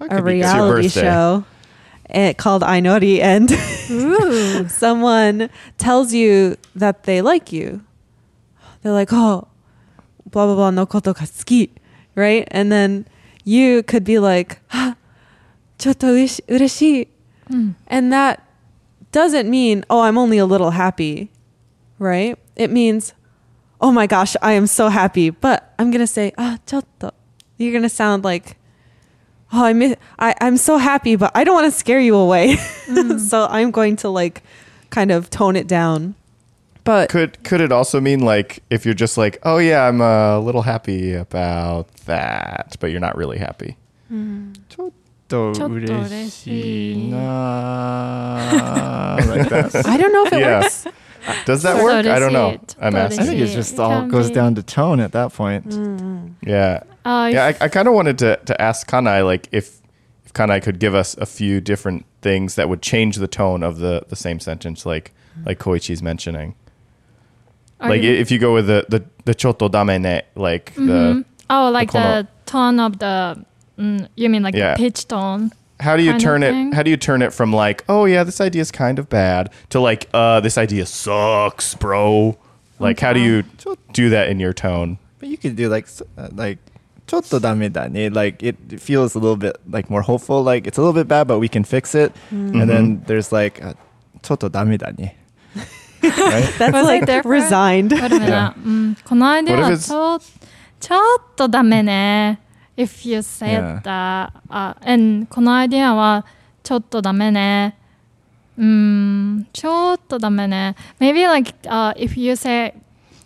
[0.00, 1.44] a reality show
[2.10, 7.82] it, called Ainori, and someone tells you that they like you.
[8.82, 9.48] They're like, oh,
[10.26, 11.70] blah blah blah, no koto ka suki,
[12.14, 12.46] right?
[12.50, 13.06] And then
[13.44, 14.96] you could be like, ah,
[15.78, 16.14] choto
[16.48, 17.08] ureshi,
[17.48, 17.70] hmm.
[17.86, 18.45] and that
[19.12, 21.30] doesn't mean, oh, I'm only a little happy,
[21.98, 22.38] right?
[22.54, 23.14] It means,
[23.80, 27.12] oh my gosh, I am so happy, but I'm going to say, ah, chotto.
[27.58, 28.56] You're going to sound like,
[29.52, 32.56] oh, I miss, I, I'm so happy, but I don't want to scare you away.
[32.86, 33.18] Mm.
[33.18, 34.44] so I'm going to like
[34.90, 36.14] kind of tone it down.
[36.84, 40.38] But could could it also mean like if you're just like, oh yeah, I'm a
[40.38, 43.76] little happy about that, but you're not really happy?
[44.10, 44.56] Mm.
[45.27, 49.87] と ちょっと嬉嬉ししいいな like that.
[49.87, 50.61] I don't know if it Yeah.
[50.61, 50.87] works.
[51.45, 52.05] Does that work?
[52.05, 52.57] I don't know.
[52.57, 53.03] Totally I'm see it.
[53.03, 53.19] asking.
[53.21, 55.65] I think it's It just all can goes be- down to tone at that point.
[56.45, 56.83] Yeah.
[57.05, 59.79] Uh, Yeah, I, I kind of wanted to, to ask Kanai like if
[60.25, 63.79] if Kanai could give us a few different things that would change the tone of
[63.79, 65.11] the, the same sentence, like
[65.45, 66.55] like Koichi's mentioning.
[67.79, 70.87] are like you- if you go with the the the choto dame ne, like Mhm.
[70.87, 73.45] the oh, like kono- the tone of the.
[73.79, 74.75] Mm, you mean like Yeah.
[74.75, 75.51] the pitch tone?
[75.79, 76.51] how do you kind of turn it?
[76.51, 76.71] thing.
[76.73, 79.49] How do you turn it from like oh yeah this idea is kind of bad
[79.69, 82.37] to like uh this idea sucks, bro.
[82.79, 83.43] Like how do you
[83.93, 84.99] do that in your tone?
[85.19, 86.59] But you could do like s- uh, like
[87.07, 88.09] ちょっとダメだね.
[88.13, 90.43] Like it, it feels a little bit like more hopeful.
[90.43, 92.13] Like it's a little bit bad, but we can fix it.
[92.31, 92.61] Mm-hmm.
[92.61, 93.73] And then there's like uh,
[94.21, 95.17] ちょっとダメだね.
[96.01, 96.43] right?
[96.59, 97.25] That's Was it like different?
[97.25, 97.89] resigned.
[97.99, 100.19] 待ってな、うん、この間 What if は it's- ちょ
[100.79, 102.39] ちょっとダメね。
[102.77, 103.81] If you said Yeah.
[103.83, 106.25] that、uh, and このアイデアは
[106.63, 107.75] ちょっとダメね。
[108.57, 110.75] うん、ちょっとダメね。
[110.99, 112.73] Maybe like、uh, if you say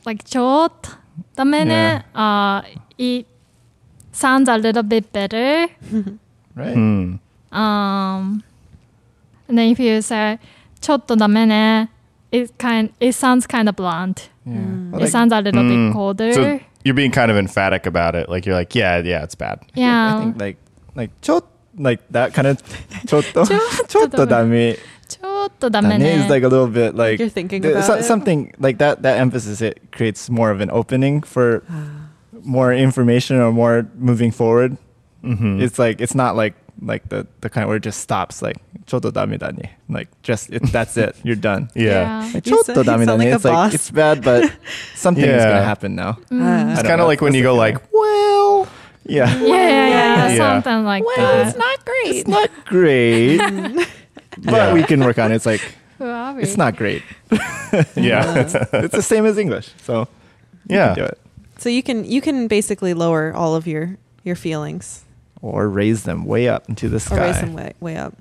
[0.05, 0.91] like ちょっと
[1.35, 2.63] ダメね、uh,
[2.97, 3.27] it
[4.13, 5.69] sounds a little bit better.
[6.55, 6.73] Right.
[6.73, 7.19] Hmm.
[7.51, 8.43] Um,
[9.47, 10.39] and then if you say
[10.81, 11.89] ちょっとダメね、
[12.31, 14.29] it kind it sounds kind of blunt.
[14.45, 14.53] Yeah.
[14.59, 14.91] Mm.
[14.91, 15.87] Well, it like, sounds a little Mm.
[15.89, 16.33] bit colder.
[16.33, 18.29] So you're being kind of emphatic about it.
[18.29, 19.59] Like you're like yeah yeah it's bad.
[19.73, 20.17] yeah.
[20.17, 20.57] I think like
[20.95, 21.43] like ちょっ
[21.77, 22.57] like that kind of
[23.05, 26.17] ちょっとちょっとちょっとダメちょっとダだメね。
[26.17, 28.03] ne is like a little bit like You're thinking th- about so- it.
[28.03, 31.63] something like that that emphasis it creates more of an opening for
[32.43, 34.77] more information or more moving forward
[35.23, 35.59] Mm-hmm.
[35.61, 39.70] it's like it's not like like the, the kind where it just stops like chododamidani.
[39.88, 41.16] Like just it, that's it.
[41.24, 41.70] You're done.
[41.74, 42.24] yeah.
[42.24, 42.30] yeah.
[42.34, 44.52] Like, you like it's like it's bad, but
[44.94, 45.50] something's yeah.
[45.50, 46.12] gonna happen now.
[46.30, 46.72] Mm.
[46.72, 48.68] It's kinda like when you go like, like, well
[49.04, 49.34] yeah.
[49.38, 50.28] Yeah, yeah, yeah.
[50.28, 50.36] yeah.
[50.36, 51.48] Something like well, that.
[51.48, 52.16] It's not great.
[52.16, 53.38] It's not great.
[54.38, 55.36] but we can work on it.
[55.36, 57.02] It's like it's not great.
[57.96, 58.38] yeah.
[58.38, 59.70] It's, it's the same as English.
[59.82, 60.08] So
[60.66, 60.94] yeah.
[60.94, 61.18] do it.
[61.58, 65.04] So you can you can basically lower all of your your feelings
[65.42, 68.14] or raise them way up into the sky or raise them way way up.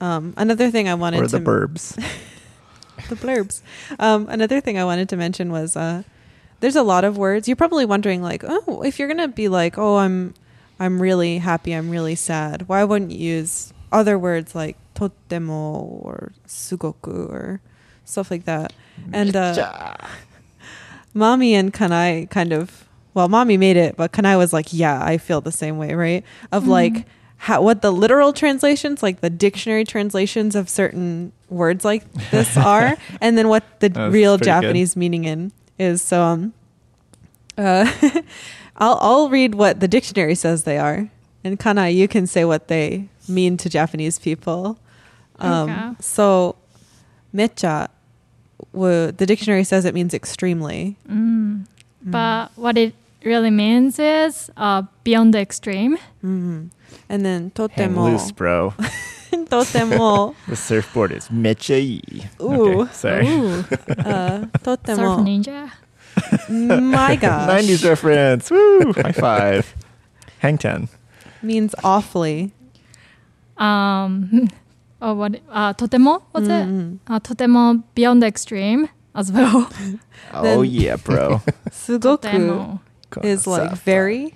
[0.00, 1.96] Um, another thing I wanted or to the burbs
[3.08, 3.62] the blurbs.
[3.98, 6.02] Um, another thing I wanted to mention was uh,
[6.60, 7.48] there's a lot of words.
[7.48, 10.34] You're probably wondering like, oh, if you're gonna be like, oh, I'm
[10.80, 12.68] I'm really happy, I'm really sad.
[12.68, 17.60] Why wouldn't you use other words like totemo or sugoku or
[18.04, 18.72] stuff like that?
[19.12, 19.96] And uh,
[21.14, 22.87] Mami and Kanai kind of
[23.18, 26.22] well, Mami made it, but Kanai was like, yeah, I feel the same way, right?
[26.52, 26.70] Of Mm-hmm.
[26.70, 26.96] like
[27.42, 32.96] how what the literal translations, like the dictionary translations of certain words like this are,
[33.20, 34.62] and then what the That's real pretty good.
[34.62, 36.02] Japanese meaning in is.
[36.02, 36.52] So um,
[37.56, 37.86] uh,
[38.76, 41.10] I'll I'll read what the dictionary says they are,
[41.44, 44.78] and Kanai, you can say what they mean to Japanese people.
[45.38, 45.94] Um, Okay.
[46.00, 46.56] So,
[47.34, 47.88] mecha,
[48.72, 50.96] wo- the dictionary says it means extremely.
[51.08, 51.66] Mm.
[52.02, 55.97] But what it really means is uh, beyond the extreme.
[56.21, 56.67] hmm
[57.09, 58.73] And then hang totemo, loose bro
[59.49, 61.77] totemo, the surfboard is mecha
[62.39, 62.81] Ooh.
[62.83, 63.63] okay, sorry Ooh,
[64.05, 65.17] uh, surf totemo.
[65.25, 65.71] ninja.
[66.59, 69.73] My gosh, 90s reference woo high five
[70.39, 70.87] hang 10
[71.41, 72.51] means awfully.
[73.57, 74.47] Um,
[75.01, 75.39] oh, what?
[75.49, 76.49] Uh, とても was it?
[76.67, 76.99] Mhm.
[77.07, 79.67] Uh, とても beyond the extreme as well.
[80.33, 81.39] oh Then- yeah bro
[81.99, 82.81] とて Sugoku も
[83.22, 84.34] is like very,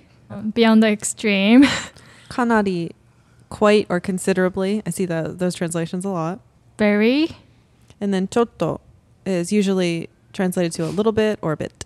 [0.53, 1.63] beyond the extreme.
[2.29, 2.91] kanari,
[3.49, 4.81] quite or considerably.
[4.85, 6.39] I see the, those translations a lot.
[6.77, 7.29] Very,
[8.01, 8.79] And then chotto
[9.25, 11.85] is usually translated to a little bit or a bit.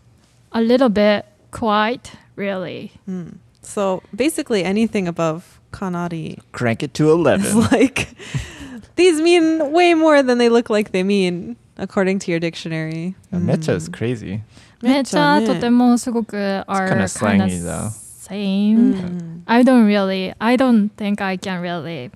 [0.53, 2.91] a little bit, quite, really.
[3.07, 3.37] Mm.
[3.61, 8.07] So basically anything above kanari crank it to 11 like
[8.95, 13.15] these mean way more than they look like they mean according to your dictionary.
[13.33, 13.93] Uh, mecha is Mm.
[13.93, 14.41] crazy
[14.82, 17.90] めっちゃめっちゃねとてもすごく are kinda kind of slangy though.
[17.90, 18.94] same.
[18.94, 19.42] Mm.
[19.46, 22.10] I don't really, I don't think I can really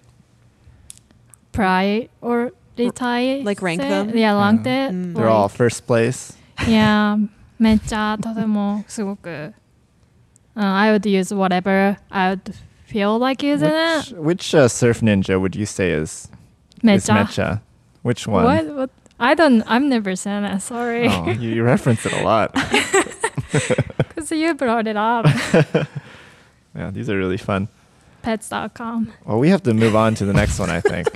[1.53, 3.89] prioritize Like rank it.
[3.89, 4.17] them?
[4.17, 4.89] Yeah, rank Yeah.
[4.89, 4.93] it.
[4.93, 5.15] Mm.
[5.15, 7.17] they're all Like, first place Yeah,
[7.59, 9.29] めっちゃとてもすごく
[10.57, 12.55] uh, I would use whatever I would
[12.87, 14.19] feel like using which, it.
[14.23, 16.31] which uh, surf ninja would you say is
[16.83, 17.61] めっ is ちゃ mecha
[18.03, 18.91] which one What, what?
[19.22, 21.08] I don't, I've never said that, sorry.
[21.08, 22.54] oh, you, you reference it a lot
[23.52, 25.26] Because you brought it up.
[26.76, 27.68] yeah these are really fun
[28.24, 29.12] Pets.com.
[29.26, 31.08] well we have to move on to the next one i think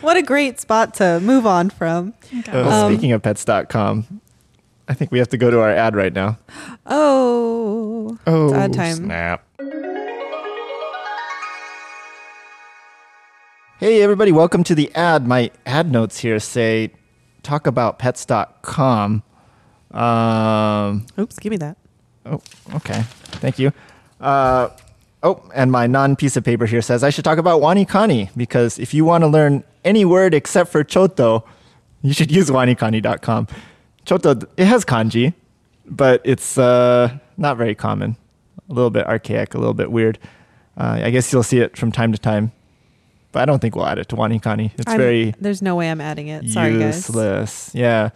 [0.00, 2.14] What a great spot to move on from.
[2.38, 2.52] Okay.
[2.52, 4.20] Uh, Um, speaking of pets.com
[4.86, 6.38] i think we have to go to our ad right now
[6.86, 8.16] Oh.
[8.26, 8.96] Oh, It's ad time.
[8.96, 9.44] snap.
[13.78, 15.28] Hey, everybody, welcome to the ad.
[15.28, 16.90] My ad notes here say
[17.44, 19.22] talk about talkaboutpets.com.
[19.92, 21.76] Um, Oops, give me that.
[22.26, 22.40] oh,
[22.74, 23.02] okay.
[23.38, 23.72] Thank you.
[24.20, 24.70] Uh,
[25.22, 28.80] oh, and my non piece of paper here says I should talk about Wanikani because
[28.80, 31.44] if you want to learn any word except for choto,
[32.02, 33.46] you should use wanikani.com.
[34.04, 35.34] Choto, it has kanji,
[35.86, 38.16] but it's uh, not very common.
[38.68, 40.18] A little bit archaic, a little bit weird.
[40.76, 42.50] Uh, I guess you'll see it from time to time,
[43.32, 44.72] but I don't think we'll add it to Wanikani.
[44.78, 46.48] It's I'm- very There's no way I'm adding it.
[46.50, 46.96] Sorry, guys.
[47.08, 47.70] useless.
[47.74, 48.10] Yeah.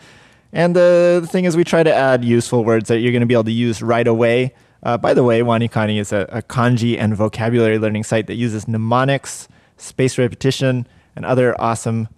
[0.52, 3.26] And the, the thing is, we try to add useful words that you're going to
[3.26, 4.54] be able to use right away.
[4.82, 8.66] Uh, by the way, Wanikani is a, a kanji and vocabulary learning site that uses
[8.68, 9.48] mnemonics,
[9.78, 12.08] spaced repetition, and other awesome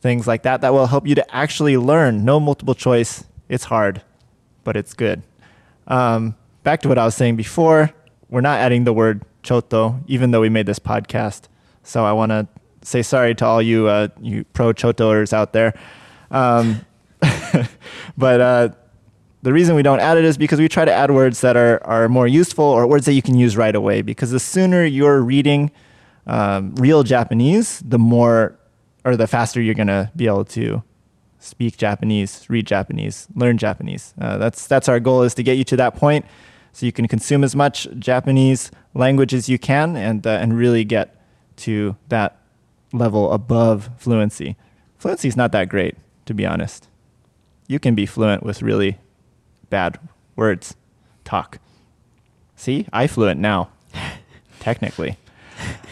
[0.00, 2.24] things like that that will help you to actually learn.
[2.24, 3.24] No multiple choice.
[3.48, 4.02] It's hard,
[4.64, 5.22] but it's good.
[5.86, 7.90] Um, back to what I was saying before,
[8.28, 11.42] we're not adding the word chotto, even though we made this podcast.
[11.82, 12.46] So I want to
[12.82, 15.78] say sorry to all you uh, you pro chotoers out there.
[16.30, 16.80] Um,
[18.16, 18.68] but uh,
[19.42, 21.84] the reason we don't add it is because we try to add words that are,
[21.84, 24.02] are more useful or words that you can use right away.
[24.02, 25.70] Because the sooner you're reading
[26.26, 28.58] um, real Japanese, the more
[29.04, 30.82] or the faster you're going to be able to
[31.38, 34.12] speak Japanese, read Japanese, learn Japanese.
[34.20, 36.26] Uh, that's that's our goal is to get you to that point,
[36.72, 40.84] so you can consume as much Japanese language as you can, and uh, and really
[40.84, 41.17] get
[41.58, 42.38] to that
[42.92, 44.56] level above fluency.
[44.98, 46.88] Fluency is not that great, to be honest.
[47.66, 48.98] You can be fluent with really
[49.70, 49.98] bad
[50.36, 50.74] words,
[51.24, 51.58] talk.
[52.56, 53.70] See, I fluent now,
[54.60, 55.16] technically.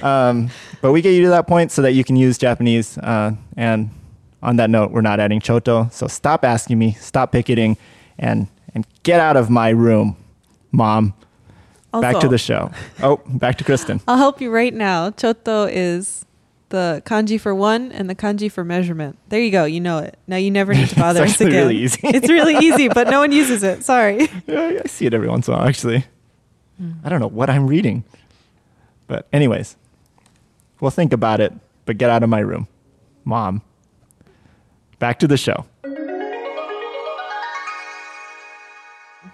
[0.02, 0.50] Um,
[0.81, 2.98] but we get you to that point so that you can use Japanese.
[2.98, 3.90] Uh, and
[4.42, 5.92] on that note, we're not adding chotto.
[5.92, 7.76] So stop asking me, stop picketing,
[8.18, 10.16] and and get out of my room,
[10.70, 11.14] mom.
[11.92, 12.70] Back to the show.
[13.03, 14.01] Oh, back to Kristen.
[14.07, 15.11] I'll help you right now.
[15.11, 16.27] Chotto is
[16.68, 19.16] the kanji for one and the kanji for measurement.
[19.31, 19.64] There you go.
[19.64, 20.18] You know it.
[20.27, 21.55] Now you never need to bother It's us again.
[21.55, 22.01] really easy.
[22.05, 23.83] it's really easy, but no one uses it.
[23.85, 24.29] Sorry.
[24.46, 26.05] Yeah, I see it every once in a while, actually.
[27.03, 28.05] I don't know what I'm reading.
[29.07, 29.77] But, anyways,
[30.81, 31.55] we'll think about it,
[31.87, 32.68] but get out of my room.
[33.25, 33.62] Mom.
[34.99, 35.64] Back to the show.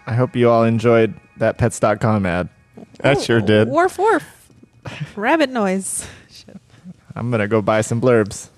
[0.07, 2.49] I hope you all enjoyed that pets.com ad.
[3.01, 3.69] That sure did.
[3.69, 4.49] Wharf, wharf.
[5.17, 6.07] Rabbit noise.
[7.17, 8.49] I'm going to go buy some blurbs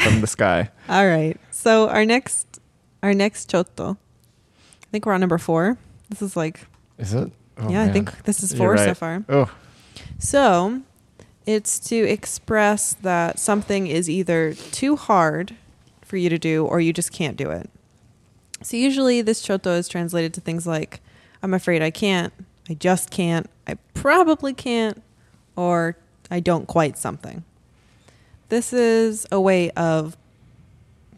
[0.00, 0.70] from the sky.
[0.88, 1.36] All right.
[1.50, 2.60] So our next,
[3.02, 3.96] our next chotto.
[3.96, 5.76] I think we're on number four.
[6.08, 6.60] This is like,
[6.96, 7.30] Is it?
[7.58, 9.24] Oh, yeah, I think this is You're four so far.
[9.28, 9.52] Oh,
[10.20, 10.82] So
[11.44, 15.56] it's to express that something is either too hard
[16.02, 17.68] for you to do or you just can't do it.
[18.62, 21.00] So usually this chotto is translated to things like,
[21.43, 22.33] I'm afraid I can't,
[22.69, 25.01] I just can't, I probably can't,
[25.55, 25.97] or
[26.29, 27.43] I don't quite something.
[28.49, 30.17] This is a way of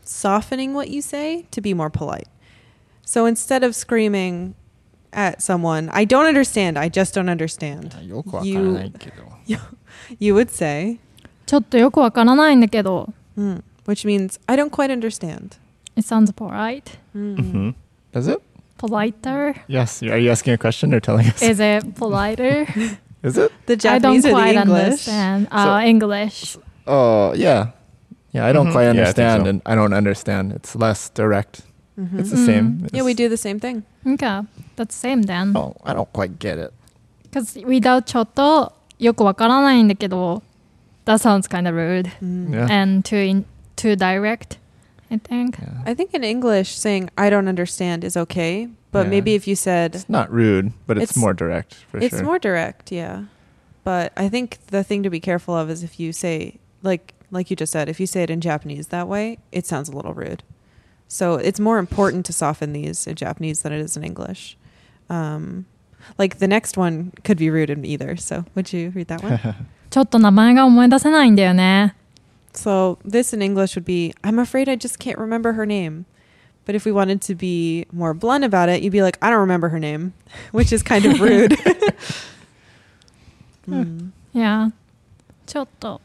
[0.03, 2.27] softening what you say to be more polite.
[3.03, 4.55] So instead of screaming
[5.13, 7.95] at someone, I don't understand, I just don't understand.
[8.01, 8.23] You,
[9.45, 9.57] you,
[10.19, 10.99] you would say,
[11.45, 15.57] ちょっとよくわからないんだけど hmm, which means I don't quite understand.
[15.97, 16.97] It sounds polite.
[17.11, 17.35] Hmm.
[17.35, 17.69] Mm-hmm.
[18.13, 18.41] Does it?
[18.78, 19.54] politer?
[19.66, 20.02] Yes.
[20.02, 21.42] Are you asking a question or telling us?
[21.42, 22.66] Is it politer?
[23.22, 23.52] Is it?
[23.66, 25.48] The Japanese I don't quite understand.
[25.50, 26.56] Uh, so, English.
[26.86, 27.70] Oh, uh, yeah.
[28.32, 28.72] Yeah, I don't mm-hmm.
[28.72, 29.48] quite understand, yeah, I so.
[29.50, 30.52] and I don't understand.
[30.52, 31.62] It's less direct.
[31.98, 32.20] Mm-hmm.
[32.20, 32.46] It's the mm-hmm.
[32.46, 32.80] same.
[32.84, 33.84] It's yeah, we do the same thing.
[34.06, 34.42] Okay,
[34.76, 35.56] that's same then.
[35.56, 36.72] Oh, I don't quite get it.
[37.22, 38.72] Because without choto,
[41.06, 42.52] that sounds kind of rude mm.
[42.52, 42.66] yeah.
[42.70, 43.44] and too in,
[43.76, 44.58] too direct.
[45.09, 45.57] I think.
[45.59, 45.83] yeah.
[45.85, 49.09] I think in English, saying I don't understand is okay, but Yeah.
[49.09, 52.23] maybe if you said It's not rude, but it's, It's- more direct for it's sure.
[52.23, 53.25] more direct, yeah.
[53.83, 57.49] But I think the thing to be careful of is if you say like like
[57.49, 60.13] you just said, if you say it in Japanese that way, it sounds a little
[60.13, 60.43] rude.
[61.07, 64.57] So it's more important to soften these in Japanese than it is in English.
[65.09, 65.65] Um,
[66.17, 68.15] like the next one could be rude in either.
[68.17, 69.39] So would you read that one?
[69.89, 71.95] ちょっと名前が思い出せないんだよね。
[72.56, 76.06] so this in English would be I'm afraid I just can't remember her name.
[76.64, 79.40] But if we wanted to be more blunt about it, you'd be like, I don't
[79.40, 80.14] remember her name,
[80.52, 81.52] which is kind of rude.
[83.68, 84.10] mm.
[84.32, 84.70] Yeah.
[85.46, 86.00] Chotto.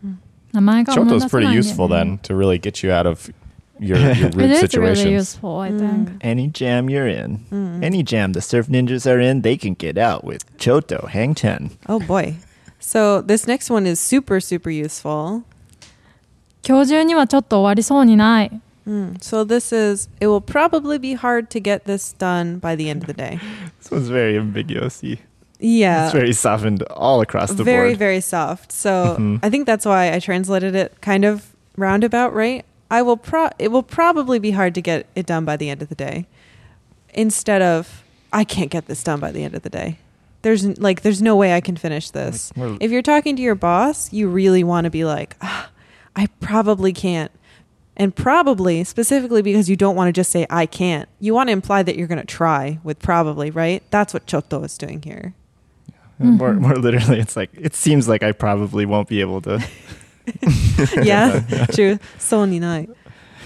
[0.00, 0.14] Hmm.
[0.54, 3.30] Chotto's pretty useful then to really get you out of
[3.78, 4.62] your, your rude it situations.
[4.62, 6.08] It is really useful, I think.
[6.08, 6.16] Hmm.
[6.22, 7.84] Any jam you're in, mm.
[7.84, 11.76] any jam the surf ninjas are in, they can get out with Chotto Hang Ten.
[11.86, 12.36] Oh boy.
[12.80, 15.44] So this next one is super, super useful.
[16.67, 18.61] 今日中にはちょっと終わりそうにない。
[18.87, 19.19] Mm.
[19.19, 23.03] So this is, it will probably be hard to get this done by the end
[23.03, 23.39] of the day.
[23.79, 25.01] This one's very ambiguous.
[25.59, 26.05] Yeah.
[26.07, 27.99] It's very softened all across the very board.
[27.99, 29.39] very soft so Mhm.
[29.43, 33.71] i think that's why i translated it kind of roundabout right i will pro it
[33.71, 36.25] will probably be hard to get it done by the end of the day
[37.13, 38.03] instead of
[38.33, 39.97] i can't get this done by the end of the day
[40.41, 43.35] there's n- like there's no way i can finish this Like, we're- if you're talking
[43.35, 45.69] to your boss you really want to be like ah,
[46.16, 47.30] i probably can't
[47.96, 51.52] and probably specifically because you don't want to just say i can't you want to
[51.52, 55.34] imply that you're going to try with probably right that's what chotto is doing here
[56.18, 56.60] more, Mhm.
[56.60, 59.62] more literally, it's like it seems like I probably won't be able to.
[61.02, 61.40] yeah,
[61.72, 61.98] true.
[62.16, 62.88] So ni nai.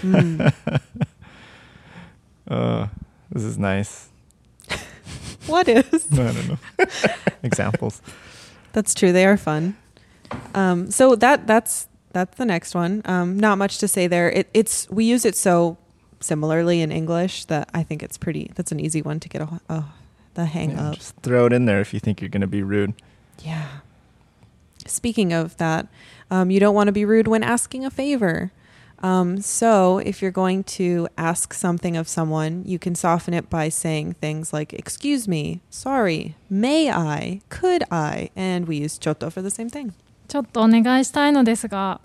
[0.01, 0.53] Mm.
[2.47, 2.87] Uh,
[3.29, 4.07] this is nice.
[5.47, 6.07] What is?
[6.13, 6.57] I don't know.
[7.43, 8.01] Examples.
[8.71, 9.11] That's true.
[9.11, 9.75] They are fun.
[10.55, 13.01] Um, so that that's that's the next one.
[13.05, 14.29] Um, not much to say there.
[14.29, 15.77] It, it's we use it so
[16.19, 18.51] similarly in English that I think it's pretty.
[18.55, 19.85] That's an easy one to get a, a
[20.33, 20.95] the hang Yeah, of.
[20.95, 22.93] Just throw it in there if you think you're going to be rude.
[23.43, 23.67] Yeah.
[24.87, 25.87] Speaking of that,
[26.29, 28.51] um, you don't want to be rude when asking a favor.
[28.99, 33.69] Um, so if you're going to ask something of someone, you can soften it by
[33.69, 39.41] saying things like, excuse me, sorry, may I, could I, and we use choto for
[39.41, 39.93] the same thing.
[40.30, 42.00] ちょっとお願いしたいのですが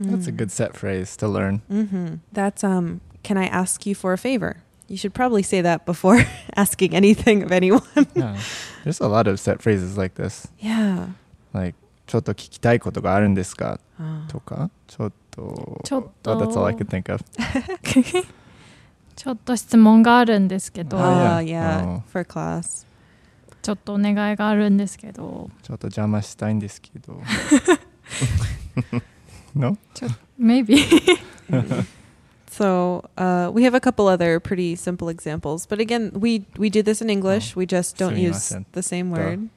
[0.00, 1.60] That's a good set phrase to learn.
[1.70, 2.18] Mm-hmm.
[2.32, 4.56] That's, um, can I ask you for a favor?
[4.88, 6.24] You should probably say that before
[6.56, 7.82] asking anything of anyone.
[8.14, 8.36] Yeah.
[8.84, 10.48] There's a lot of set phrases like this.
[10.58, 11.06] yeah.
[11.54, 11.76] Like,
[12.08, 14.26] ちょっと聞きたいことがあるんですか Oh.
[14.28, 15.80] とか、ちょっと。
[15.84, 17.22] ちょっと Oh, that's all I could think of.
[19.14, 21.42] ちょっと質問があるんですけど、 Oh, Oh, yeah.
[21.44, 22.02] yeah, Oh.
[22.10, 22.84] for class.
[23.66, 27.20] ちょっとお願いがあるんですけどちょっと邪魔したいんですけど。
[29.54, 29.76] no?
[30.38, 30.84] maybe
[32.50, 36.82] So uh, we have a couple other pretty simple examples, but again, we we do
[36.82, 37.56] this in English.
[37.56, 38.66] Oh, we just don't use すみません。
[38.72, 39.16] the same Duh.
[39.16, 39.48] word.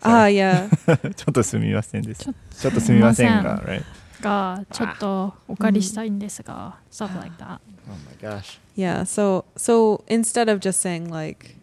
[0.00, 0.14] Sorry.
[0.14, 1.14] Ah, yeah.
[1.14, 2.24] ちょっとすみませんです。
[2.24, 3.84] ちょちょっとすみませんが、right?
[4.22, 8.58] がちょっとお借りしたいんですが、stuff like that Oh my gosh.
[8.74, 9.04] Yeah.
[9.04, 11.56] So so instead of just saying like,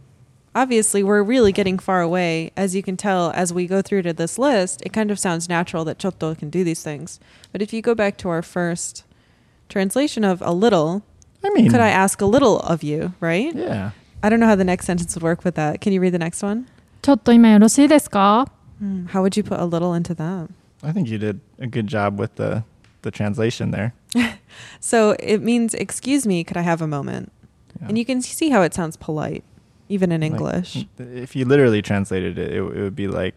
[0.55, 4.13] obviously we're really getting far away, as you can tell as we go through to
[4.13, 4.82] this list.
[4.86, 7.20] It kind of sounds natural that chotto can do these things,
[7.51, 9.03] but if you go back to our first
[9.70, 11.03] translation of a little,
[11.43, 13.13] I mean, could I ask a little of you?
[13.20, 13.53] Right.
[13.55, 13.91] Yeah.
[14.24, 15.80] I don't know how the next sentence would work with that.
[15.82, 16.65] Can you read the next one?
[17.03, 18.47] ちょっと今よろしいですか
[18.82, 20.49] Hmm, How would you put a little into that?
[20.84, 22.63] I think you did a good job with the
[23.01, 23.93] the translation there.
[24.80, 27.32] So it means, excuse me, could I have a moment?
[27.80, 27.88] Yeah.
[27.89, 29.43] And you can see how it sounds polite,
[29.91, 30.86] even in Like, English.
[30.99, 33.36] if you literally translated it, it, w- it would be like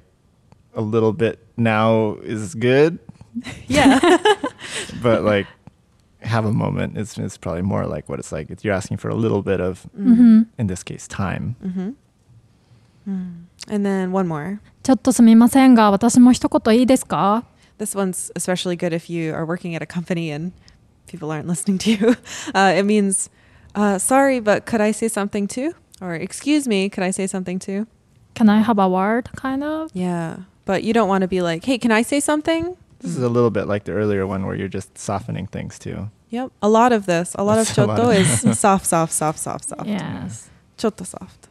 [0.74, 2.98] a little bit now is good,
[3.68, 3.98] yeah.
[5.02, 5.46] but like
[6.22, 8.50] have a moment is is probably more like what it's like.
[8.50, 11.54] If you're asking for a little bit of, うん in this case, time.
[11.64, 11.90] Mm-hmm.
[13.08, 13.46] Mm.
[13.68, 14.60] And then one more.
[14.82, 17.44] ちょっとすみませんが私も一言いいですか
[17.78, 20.52] This one's especially good if you are working at a company and
[21.06, 22.16] people aren't listening to you.
[22.54, 23.30] Uh, it means,
[23.74, 25.72] uh, sorry, but could I say something too?
[26.01, 27.87] Or excuse me, could I say something too?
[28.33, 30.37] Can I have a word kind of Yeah.
[30.65, 32.75] But you don't want to be like, hey, can I say something?
[32.99, 36.09] This is a little bit like the earlier one where you're just softening things too.
[36.29, 36.51] Yep.
[36.61, 39.39] A lot of this, a lot of That's a lot chotto is soft, soft, soft,
[39.39, 39.85] soft, soft.
[39.87, 41.47] Yes Chotto soft.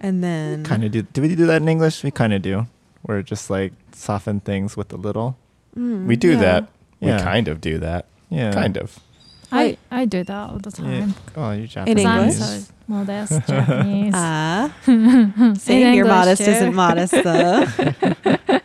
[0.00, 1.02] And then Kind of do.
[1.02, 2.02] Do we do that in English?
[2.02, 2.66] We kind of do.
[3.02, 5.36] Where just like soften things with a little.
[5.76, 6.40] Mm, We do yeah.
[6.40, 6.68] that.
[7.00, 7.16] Yeah.
[7.16, 8.06] We kind of do that.
[8.28, 8.52] Yeah.
[8.52, 8.98] Kind of.
[9.52, 11.00] I, I do that all the Yeah.
[11.00, 12.06] time Oh, you're In Japanese.
[12.06, 12.36] I'm English?
[12.38, 14.74] so modest Japanese Ah.
[14.86, 16.50] In Saying you're modest too.
[16.50, 17.66] isn't modest though.
[18.24, 18.62] but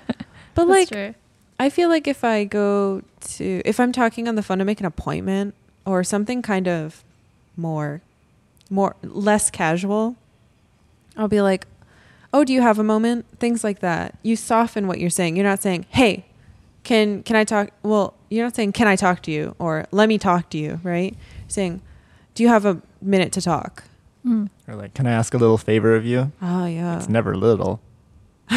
[0.55, 1.13] That's like true.
[1.59, 3.01] I feel like if I go
[3.35, 5.53] to if I'm talking on the phone to make an appointment
[5.85, 7.03] or something kind of
[7.55, 8.01] more
[8.69, 10.15] more less casual,
[11.15, 11.67] I'll be like,
[12.33, 14.17] "Oh, do you have a moment?" Things like that.
[14.23, 15.35] You soften what you're saying.
[15.37, 16.25] You're not saying, "Hey,
[16.83, 20.07] can can I talk?" Well, you're not saying, "Can I talk to you?" or "Let
[20.09, 21.13] me talk to you," right?
[21.13, 21.81] You're saying,
[22.33, 23.83] "Do you have a minute to talk?"
[24.25, 26.31] うん、Or like, can I ask a little favor of you?
[26.41, 26.97] Oh, yeah.
[26.97, 27.79] It's never little.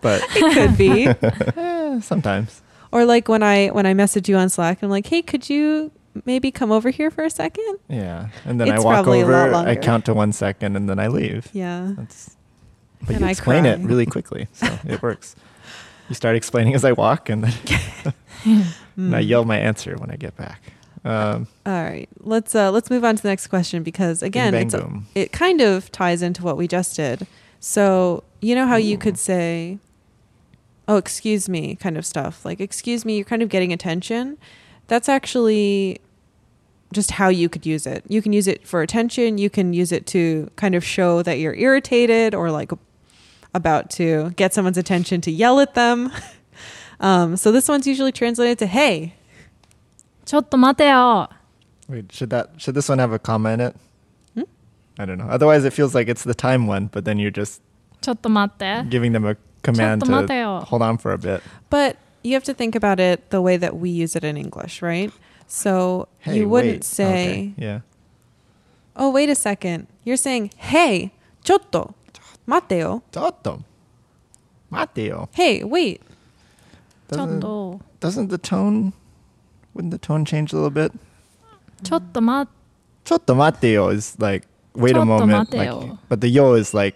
[0.00, 1.08] but it could be.
[1.56, 2.62] eh, sometimes.
[2.92, 5.90] Or like when I when I message you on Slack, I'm like, "Hey, could you
[6.24, 7.78] maybe come over here for a second?
[7.88, 8.28] Yeah.
[8.44, 10.98] And then I walk probably a lot over, I count to one second, and then
[10.98, 11.48] I leave.
[11.52, 11.92] Yeah.
[11.96, 12.36] That's,
[13.00, 15.36] but And you I explain it really quickly, so it works.
[16.08, 18.64] You start explaining as I walk, and then
[18.98, 19.28] and I Mm.
[19.28, 20.60] yell my answer when I get back.
[21.04, 24.74] Um, All right, let's uh, let's move on to the next question because again, it's
[24.74, 27.26] bang, it kind of ties into what we just did.
[27.60, 29.78] So you know how you could say,
[30.88, 32.44] "Oh, excuse me," kind of stuff.
[32.44, 34.36] Like, "Excuse me," you're kind of getting attention.
[34.88, 36.00] That's actually
[36.92, 38.02] just how you could use it.
[38.08, 39.38] You can use it for attention.
[39.38, 42.72] You can use it to kind of show that you're irritated or like
[43.54, 46.10] about to get someone's attention to yell at them.
[46.99, 49.13] Um, so this one's usually translated to "Hey."
[50.25, 51.29] ちょっと待てよ。
[51.89, 53.75] Wait, should that should this one have a comma in it?
[54.97, 55.27] I don't know.
[55.27, 57.61] Otherwise, it feels like it's the time one, but then you're just
[58.01, 58.85] ちょっと待って。
[58.89, 60.61] giving them a command ちょっと待てよ。
[60.61, 61.41] to hold on for a bit.
[61.69, 64.81] But you have to think about it the way that we use it in English,
[64.81, 65.11] right?
[65.47, 66.83] So Hey, you wouldn't wait.
[66.85, 67.79] say, Okay, Yeah.
[68.95, 69.87] "Oh, wait a second.
[70.05, 71.11] You're saying, "Hey,
[71.43, 71.93] ちょっと
[72.45, 73.59] 待ってよ." Toto.
[74.69, 75.27] Mateo.
[75.33, 76.01] Hey, wait.
[77.11, 78.93] ちょっ Doesn't, と、 doesn't the tone
[79.75, 80.91] wouldn't the tone change a little bit?
[81.83, 82.53] ちょっと待っ
[83.05, 85.49] Chotto mateo is like wait a Chotto moment.
[85.51, 85.79] mateo.
[85.79, 86.95] Like, but the yo is like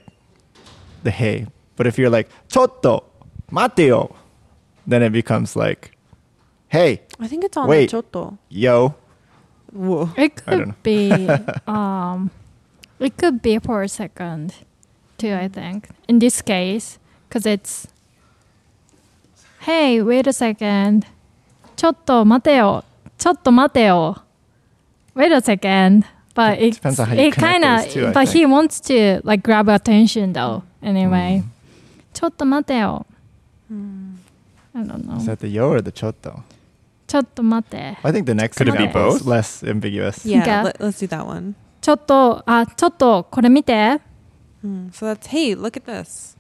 [1.04, 1.48] the hey.
[1.76, 3.04] But if you're like chotto
[3.52, 4.16] mateo,
[4.88, 5.92] then it becomes like
[6.70, 7.88] hey, I think it's on Wait.
[7.90, 8.38] the ちょっと.
[8.50, 8.96] yo.
[9.74, 10.10] Whoa.
[10.16, 11.12] It I don't could be
[11.68, 12.32] um
[13.00, 14.54] it could be for a second
[15.18, 15.90] too, I think.
[16.08, 17.88] In this case, because it's
[19.62, 21.06] Hey, wait a second.
[21.76, 22.84] ちょっと待てよ。
[23.18, 24.24] ちょっと待てよ。
[25.16, 26.06] Wait a second.
[26.36, 28.28] But It it, depends on how you it connect kind those of, two, I but
[28.28, 28.50] he think.
[28.52, 30.62] wants to like grab attention though.
[30.84, 31.44] Anyway, Mm.
[32.14, 33.06] ちょっと待てよ。
[34.76, 35.18] I don't Is know.
[35.26, 36.42] that the yo or the chotto?
[37.08, 37.98] ちょっと待って。
[38.04, 39.28] I think the next Could it be example is both?
[39.30, 40.26] less ambiguous.
[40.28, 40.64] Yeah, Yeah.
[40.64, 41.56] Let, us do that one.
[41.82, 44.00] ちょっと、あ、ちょっとこれ見て。
[44.64, 46.36] Hmm, So that's, hey, look at this.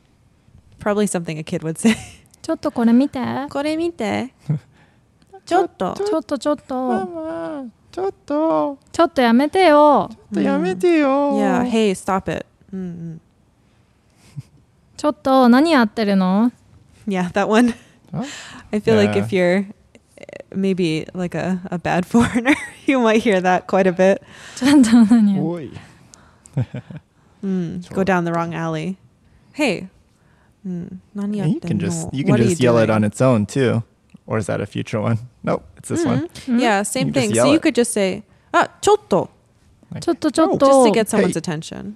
[0.80, 1.95] Probably something a kid would say.
[2.41, 3.20] ちょっとこれ見て。
[3.49, 4.34] これ見て。
[5.45, 5.93] ちょっと。
[5.95, 6.76] ちょっとちょっと。
[6.76, 8.78] Mama, chotto.
[8.91, 10.10] ちょっとやめてよ。
[10.32, 11.38] Yamete yo.
[11.38, 12.45] Yeah, hey, stop it.
[12.74, 13.20] Mm-mm.
[14.97, 16.51] ちょっと何やってるの
[17.08, 17.74] Yeah, that one.
[18.12, 18.24] Huh?
[18.72, 19.24] I feel like Yeah.
[19.26, 19.66] if you're
[20.18, 22.55] eh, maybe like a, a bad foreigner,
[22.86, 24.22] you might hear that quite a bit.
[24.55, 25.72] ちょっと何や Oi.
[27.43, 27.93] Mm, Sure.
[27.95, 28.97] Go down the wrong alley.
[29.53, 29.88] Hey.
[30.68, 32.28] Mm, nani And you can just yatte you no?
[32.28, 32.95] can What are just yell it doing?
[32.95, 33.84] on its own too.
[34.26, 35.20] Or is that a future one?
[35.43, 36.28] Nope, it's this one.
[36.28, 36.60] Mhm.
[36.60, 37.36] Yeah, same You just thing.
[37.36, 37.62] yell So you it.
[37.62, 39.30] could just say, ah, chotto,
[39.93, 40.66] Like, ちょっとちょっ Oh, と。
[40.68, 41.39] just to get someone's hey.
[41.39, 41.95] attention.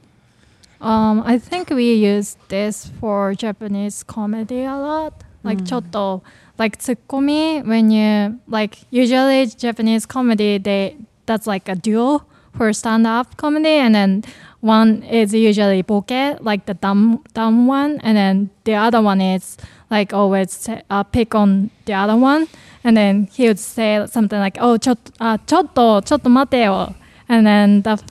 [0.79, 5.13] Um, I think we use this for Japanese comedy a lot.
[5.43, 6.23] Like ちょっと
[6.57, 10.95] like ツッコミ when you like usually Japanese comedy they
[11.25, 12.23] that's like a duo
[12.55, 14.23] for stand up comedy and then
[14.60, 19.56] one is usually boke, like the dumb dumb one, and then the other one is
[19.90, 22.48] like always uh, pick on the other one,
[22.82, 26.94] and then he would say something like, "Oh, chot, uh, chotto, chotto mateo,"
[27.28, 28.02] and then the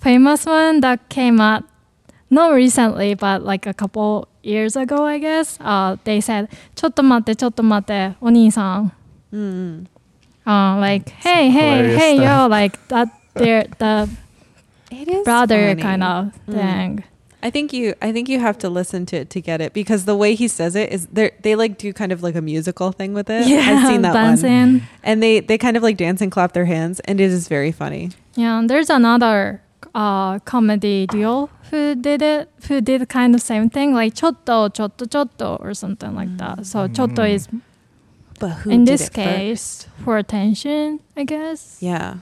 [0.00, 1.64] famous one that came out
[2.30, 5.58] not recently, but like a couple years ago, I guess.
[5.60, 8.90] Uh, they said, "Chotto matte, chotto matte, oni-san."
[9.32, 9.86] Mm.
[9.86, 10.50] Mm-hmm.
[10.50, 12.42] Uh, like, hey, hey, hey, stuff.
[12.42, 13.08] yo, like that.
[13.34, 14.08] There, the
[14.90, 15.82] it is brother funny.
[15.82, 16.54] kind of mm.
[16.54, 16.96] thing.
[16.98, 17.04] Mm.
[17.42, 20.04] I think you I think you have to listen to it to get it because
[20.04, 22.92] the way he says it is they they like do kind of like a musical
[22.92, 23.46] thing with it.
[23.46, 24.50] Yeah, I've seen that dancing.
[24.50, 24.82] one.
[25.02, 27.72] And they they kind of like dance and clap their hands and it is very
[27.72, 28.10] funny.
[28.34, 29.62] Yeah, and there's another
[29.94, 35.06] uh, comedy duo who did it who did kind of same thing like chotto chotto
[35.06, 36.66] chotto or something like that.
[36.66, 36.94] So mm.
[36.94, 37.48] chotto is
[38.38, 40.04] but who in this case first?
[40.04, 41.78] for attention, I guess.
[41.80, 42.16] Yeah.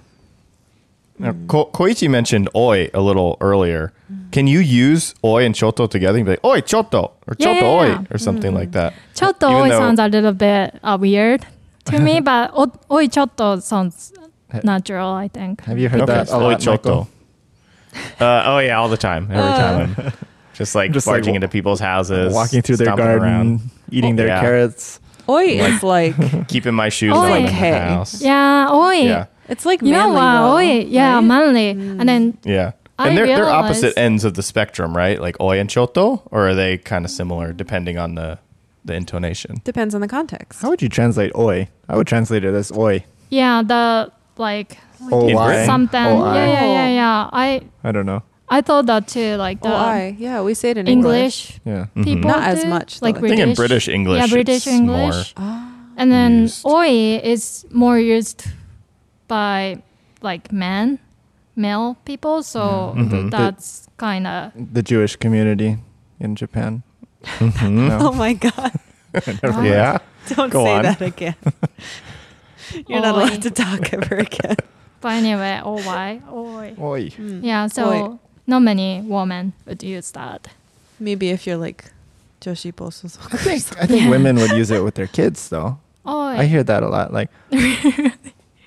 [1.19, 3.93] Now, Ko- Koichi mentioned oi a little earlier.
[4.31, 7.87] Can you use oi and chotto together and be like, oi, chotto, or chotto, Yeah,
[7.87, 8.93] yeah, oi, or something like mm-hmm.
[8.93, 8.95] that?
[9.15, 11.47] Chotto oi" sounds a little bit uh, weird
[11.87, 14.13] to me, but oi chotto sounds
[14.63, 15.63] natural, I think.
[15.63, 17.09] Have you heard Okay, that oi, chotto.
[18.21, 19.25] Uh, oh, yeah, all the time.
[19.31, 19.57] Every uh.
[19.57, 19.95] time.
[19.99, 20.13] I'm
[20.53, 23.61] just like Just, like, barging into people's houses, Walking through their garden, around,
[23.91, 24.41] eating their Yeah.
[24.41, 25.01] carrots.
[25.29, 26.15] Oi is like
[26.49, 27.17] keeping my shoes Oi.
[27.17, 28.21] on in the house.
[28.21, 28.93] Yeah, oi.
[28.93, 30.33] Yeah it's like You know manly, what?
[30.43, 30.93] though, おい。
[30.93, 31.25] Yeah, right?
[31.25, 31.75] manly.
[31.75, 32.01] Mm.
[32.01, 32.73] And then Yeah.
[33.01, 35.21] I And they're, they're opposite ends of the spectrum, right?
[35.21, 38.39] Like oi and chotto, or are they kind of similar depending on the
[38.85, 39.61] the intonation?
[39.65, 40.63] Depends on the context.
[40.63, 41.69] How would you translate oi?
[41.89, 43.05] I would translate it as oi.
[43.31, 44.79] yeah, the like
[45.13, 45.47] O In I.
[45.47, 45.67] Britain?
[45.67, 46.07] something.
[46.07, 47.31] O Yeah, yeah, yeah, yeah.
[47.33, 48.23] I I don't know.
[48.51, 51.61] I thought that too, like the Oh, Yeah, we say it in English.
[51.61, 51.87] English Yeah.
[51.95, 52.05] Mhm.
[52.05, 53.39] people Not as much, though, like I I British.
[53.39, 55.35] think in British English, yeah, British it's English.
[55.37, 55.71] Ah.
[55.97, 56.67] And then used.
[56.67, 58.43] oi is more used
[59.29, 59.83] by
[60.23, 60.99] like men,
[61.57, 62.43] male people.
[62.43, 63.09] So Yeah.
[63.09, 65.79] th- that's kind of The Jewish community
[66.21, 66.83] in Japan.
[67.41, 67.51] more.
[67.51, 68.01] Mhm.
[68.03, 68.73] Oh my god.
[69.43, 69.63] Wow.
[69.63, 69.99] Yeah.
[70.29, 70.83] Don't Go say on.
[70.83, 71.35] that again.
[72.87, 74.57] You're not allowed to talk ever again.
[75.01, 76.21] But anyway, oh why?
[76.31, 76.75] Oi.
[76.79, 77.09] Oi.
[77.17, 77.41] Mm.
[77.43, 78.19] Yeah, so Oi.
[78.47, 80.49] not many women would use that.
[81.01, 81.91] Maybe if you're like
[82.43, 83.07] Joshi Bosu.
[83.33, 85.79] I think I think women would use it with their kids though.
[86.07, 86.37] Oi.
[86.43, 87.13] I hear that a lot.
[87.13, 87.31] Like,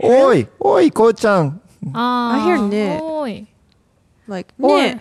[0.04, 1.60] oi, oi, ko-chan.
[1.96, 3.00] Ah, I hear ne.
[3.02, 3.48] Oi.
[4.28, 5.00] Like, Or- ne.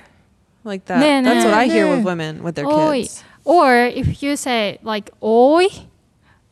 [0.65, 1.01] Like that.
[1.01, 1.51] Ne, That's ne.
[1.51, 1.97] what I hear Ne.
[1.97, 3.03] with women with their Oi.
[3.03, 3.25] kids.
[3.45, 5.67] Or if you say like oi,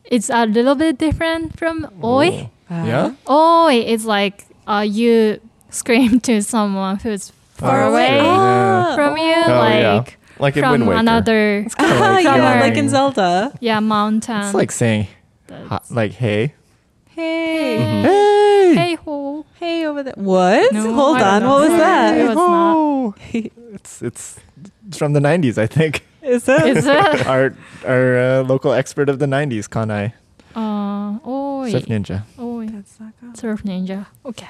[0.03, 2.49] it's a little bit different from oi.
[2.69, 3.11] Yeah?
[3.29, 5.39] Oi is like uh, you
[5.69, 8.93] scream to someone who's far Oh, away Ah.
[8.95, 9.93] from you, Oh, yeah.
[10.01, 10.99] like Like in from Wind Waker.
[10.99, 11.83] another Ah,
[12.17, 12.59] like yeah, yelling.
[12.61, 13.53] like in Zelda.
[13.61, 14.41] yeah mountain.
[14.41, 15.05] It's like saying,
[15.47, 16.55] That's- ha- like, hey.
[17.19, 18.01] Hey, Mhm.
[18.03, 18.75] Hey!
[18.75, 19.45] hey ho.
[19.59, 20.13] hey, over there.
[20.15, 20.71] What?
[20.71, 21.43] No, Hold on.
[21.43, 22.15] What was that?
[22.27, 22.75] was not.
[22.77, 23.13] Oh.
[23.75, 24.39] It's, it's
[24.87, 26.05] it's from the 90s, I think.
[26.23, 26.65] Is that?
[26.67, 27.27] Is it?
[27.33, 27.53] our
[27.85, 30.13] our uh, local expert of the 90s, Kanai,
[30.55, 31.69] Uh, oi.
[31.71, 32.23] Surf Ninja.
[32.39, 32.67] Oi.
[32.71, 33.35] That's not good.
[33.37, 34.05] Surf ninja.
[34.25, 34.47] Okay.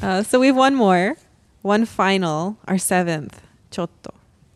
[0.00, 1.16] Uh, so we have one more,
[1.62, 3.42] one final, our seventh.
[3.74, 4.13] Chotto.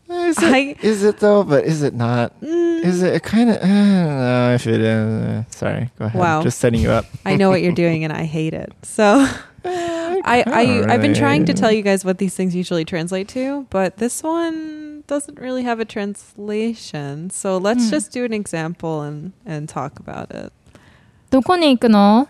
[0.08, 1.42] Is it, I- is it though?
[1.44, 2.38] But is it not?
[2.40, 3.56] Mm, Is it kind of?
[3.56, 4.86] I don't know if it is.
[4.86, 6.20] Uh, sorry, go ahead.
[6.20, 6.42] Wow.
[6.42, 7.06] Just setting you up.
[7.24, 8.72] I know what you're doing, and I hate it.
[8.82, 9.26] So
[9.64, 13.66] I, I I've been trying to tell you guys what these things usually translate to,
[13.70, 17.30] but this one doesn't really have a translation.
[17.30, 17.90] So let's Hmm.
[17.90, 20.52] just do an example and and talk about it.
[21.30, 22.28] どこに行くの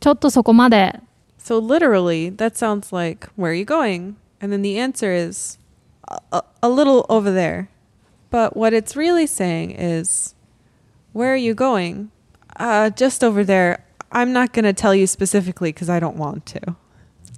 [0.00, 1.00] ちょっとそこまで。
[1.38, 4.14] So literally, that sounds like where are you going?
[4.40, 5.58] And then the answer is
[6.11, 7.69] a, a, a little over there.
[8.29, 10.35] But what it's really saying is
[11.13, 12.11] where are you going?
[12.57, 13.83] Uh, just over there.
[14.11, 16.75] I'm not going to tell you specifically because I don't want to.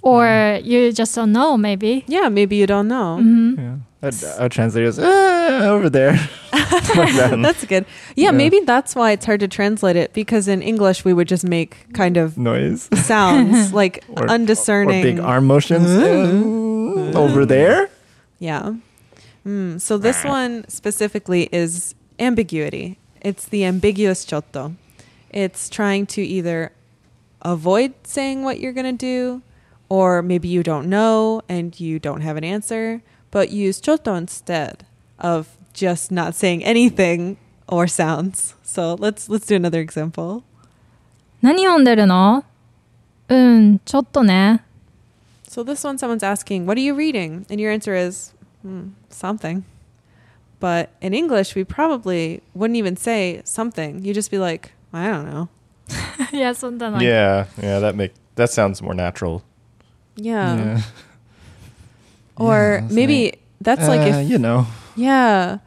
[0.02, 2.04] Or you just don't know, maybe.
[2.06, 3.18] Yeah, maybe you don't know.
[3.22, 3.56] Mhm.
[3.58, 3.76] Yeah.
[4.08, 6.18] I'd, I'll translate it as "Ah, over there.
[6.52, 7.86] That's good.
[8.14, 8.30] Yeah, Yeah.
[8.32, 11.90] maybe that's why it's hard to translate it because in English we would just make
[11.94, 12.88] kind of Noise.
[13.06, 15.00] sounds like Or- undiscerning.
[15.00, 15.86] Or big arm motions.
[15.86, 17.88] Uh, over there.
[18.43, 18.75] Yeah.
[19.45, 22.97] Mm, so this one specifically is ambiguity.
[23.21, 24.75] It's the ambiguous chotto.
[25.29, 26.71] It's trying to either
[27.41, 29.41] avoid saying what you're going to do,
[29.87, 33.01] or maybe you don't know and you don't have an answer,
[33.31, 34.85] but use chotto instead
[35.19, 38.55] of just not saying anything or sounds.
[38.63, 40.43] So let's let's do another example.
[41.41, 42.43] 何読んでるの
[43.29, 44.63] うん、ちょっとね。
[45.47, 48.32] So this one, someone's asking, "What are you reading?" And your answer is
[48.64, 49.64] hmm, something.
[50.58, 54.02] But in English, we probably wouldn't even say something.
[54.04, 55.48] You'd just be like, "I don't know."
[56.32, 59.42] yeah, something like yeah, yeah, that make that sounds more natural.
[60.16, 60.80] Yeah.
[62.36, 64.66] Or Yeah, maybe like, that's like uh, if you know.
[64.96, 65.58] yeah.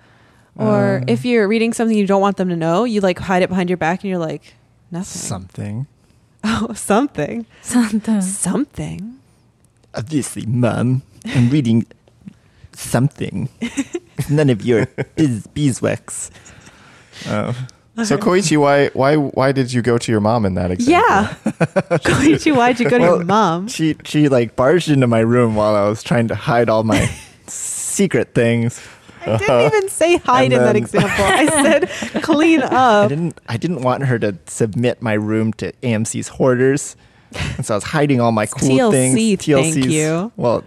[0.56, 3.44] Or Um, if you're reading something you don't want them to know, you like hide
[3.44, 4.56] it behind your back and you're like,
[4.92, 5.06] nothing.
[5.22, 5.88] Something.
[6.44, 7.46] Oh, something.
[7.62, 8.22] something.
[8.22, 9.20] Something.
[9.94, 11.86] Obviously, mom, I'm reading
[12.78, 13.50] something.
[13.62, 16.32] It's none of your biz- beeswax.
[17.28, 17.56] Oh.
[18.04, 20.94] So Koichi, why why why did you go to your mom in that example?
[20.94, 21.34] Yeah.
[21.98, 23.68] Koichi, why'd you go to Well, your mom?
[23.68, 27.10] She she like barged into my room while I was trying to hide all my
[27.48, 28.80] secret things.
[29.22, 29.70] I didn't uh-huh.
[29.76, 31.26] even say hide And in that then- example.
[31.26, 32.68] I said clean I
[33.04, 33.10] up.
[33.10, 36.96] didn't I didn't want her to submit my room to AMC's hoarders.
[37.58, 39.44] And so I was hiding all my cool TLC, things.
[39.74, 40.32] thank you.
[40.38, 40.64] Well,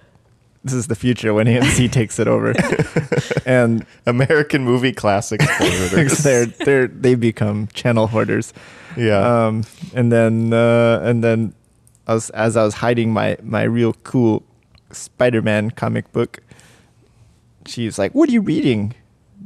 [0.62, 2.54] this is the future when AMC takes it over.
[3.46, 6.18] and American movie classic hoarders.
[6.18, 8.52] they're they're they become channel hoarders.
[8.96, 9.46] yeah.
[9.46, 11.54] Um, and then uh, and then
[12.06, 14.42] I was as I was hiding my my real cool
[14.92, 16.40] Spider-Man comic book.
[17.66, 18.94] she's like, "What are you reading?"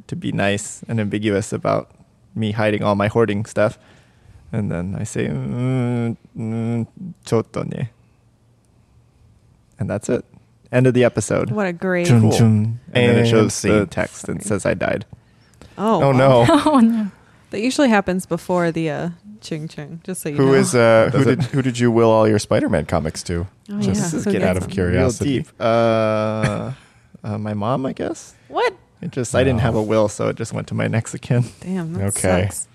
[0.08, 1.90] To be nice and ambiguous about
[2.34, 3.78] me hiding all my hoarding stuff,
[4.52, 6.86] and then I say, mm, mm,
[7.24, 7.88] "Chotto ne,"
[9.78, 10.24] and that's it.
[10.74, 11.50] End of the episode.
[11.52, 12.06] What a great.
[12.08, 12.32] Chun Cool.
[12.32, 12.80] chun.
[12.92, 13.86] And, then it shows the scene.
[13.86, 15.06] text and says I died.
[15.78, 16.12] Oh, oh wow.
[16.12, 16.46] no.
[16.66, 17.10] oh no.
[17.50, 19.08] That usually happens before the uh,
[19.40, 20.00] ching ching.
[20.02, 20.54] Just so you Who know.
[20.54, 23.46] is uh who did who did you will all your Spider-Man comics to?
[23.70, 24.18] Oh, Just yeah.
[24.18, 25.38] This get out of curiosity.
[25.44, 25.48] Deep.
[25.60, 26.72] Uh,
[27.22, 28.34] uh, my mom, I guess.
[28.48, 28.74] What?
[29.00, 31.20] It just I didn't have a will, so it just went to my next of
[31.20, 31.44] kin.
[31.60, 31.92] Damn.
[31.92, 32.46] That Okay.
[32.50, 32.68] Sucks.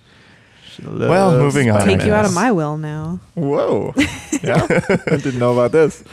[0.71, 1.85] She Well, loves moving on.
[1.85, 3.19] Take you out of my will now.
[3.33, 3.93] Whoa!
[4.41, 4.65] yeah,
[5.07, 6.03] I didn't know about this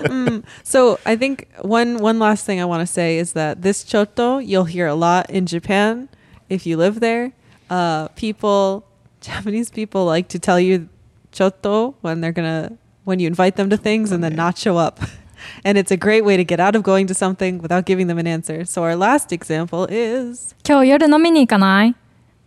[0.00, 3.84] Mm, so I think one one last thing I want to say is that this
[3.84, 6.08] chotto you'll hear a lot in Japan
[6.48, 7.32] if you live there.
[7.68, 8.84] Uh, people,
[9.20, 10.88] Japanese people like to tell you
[11.32, 15.00] chotto when they're gonna when you invite them to things and then not show up.
[15.64, 18.18] And it's a great way to get out of going to something without giving them
[18.18, 18.64] an answer.
[18.64, 21.94] So our last example is 今日夜飲みに行かない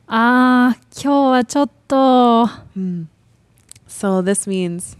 [0.08, 2.46] あー、今日はちょっと。
[2.76, 3.08] Hmm.
[3.88, 4.98] So this means,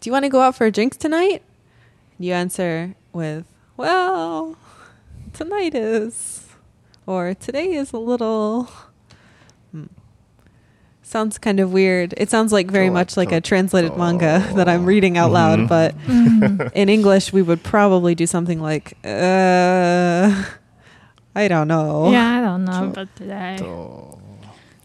[0.00, 1.42] do you want to go out for drinks tonight?
[2.20, 3.44] You answer with,
[3.76, 4.56] well,
[5.32, 6.46] tonight is,
[7.06, 8.70] or today is a little.
[9.72, 9.84] Hmm.
[11.02, 12.14] Sounds kind of weird.
[12.16, 15.30] It sounds like very Cho- much like a cho- translated manga that I'm reading out
[15.30, 15.34] Mhm.
[15.34, 16.72] loud, but Mm.
[16.74, 20.32] in English we would probably do something like uh
[21.36, 22.10] I don't know.
[22.10, 23.58] Yeah, I don't know, Cho- but today.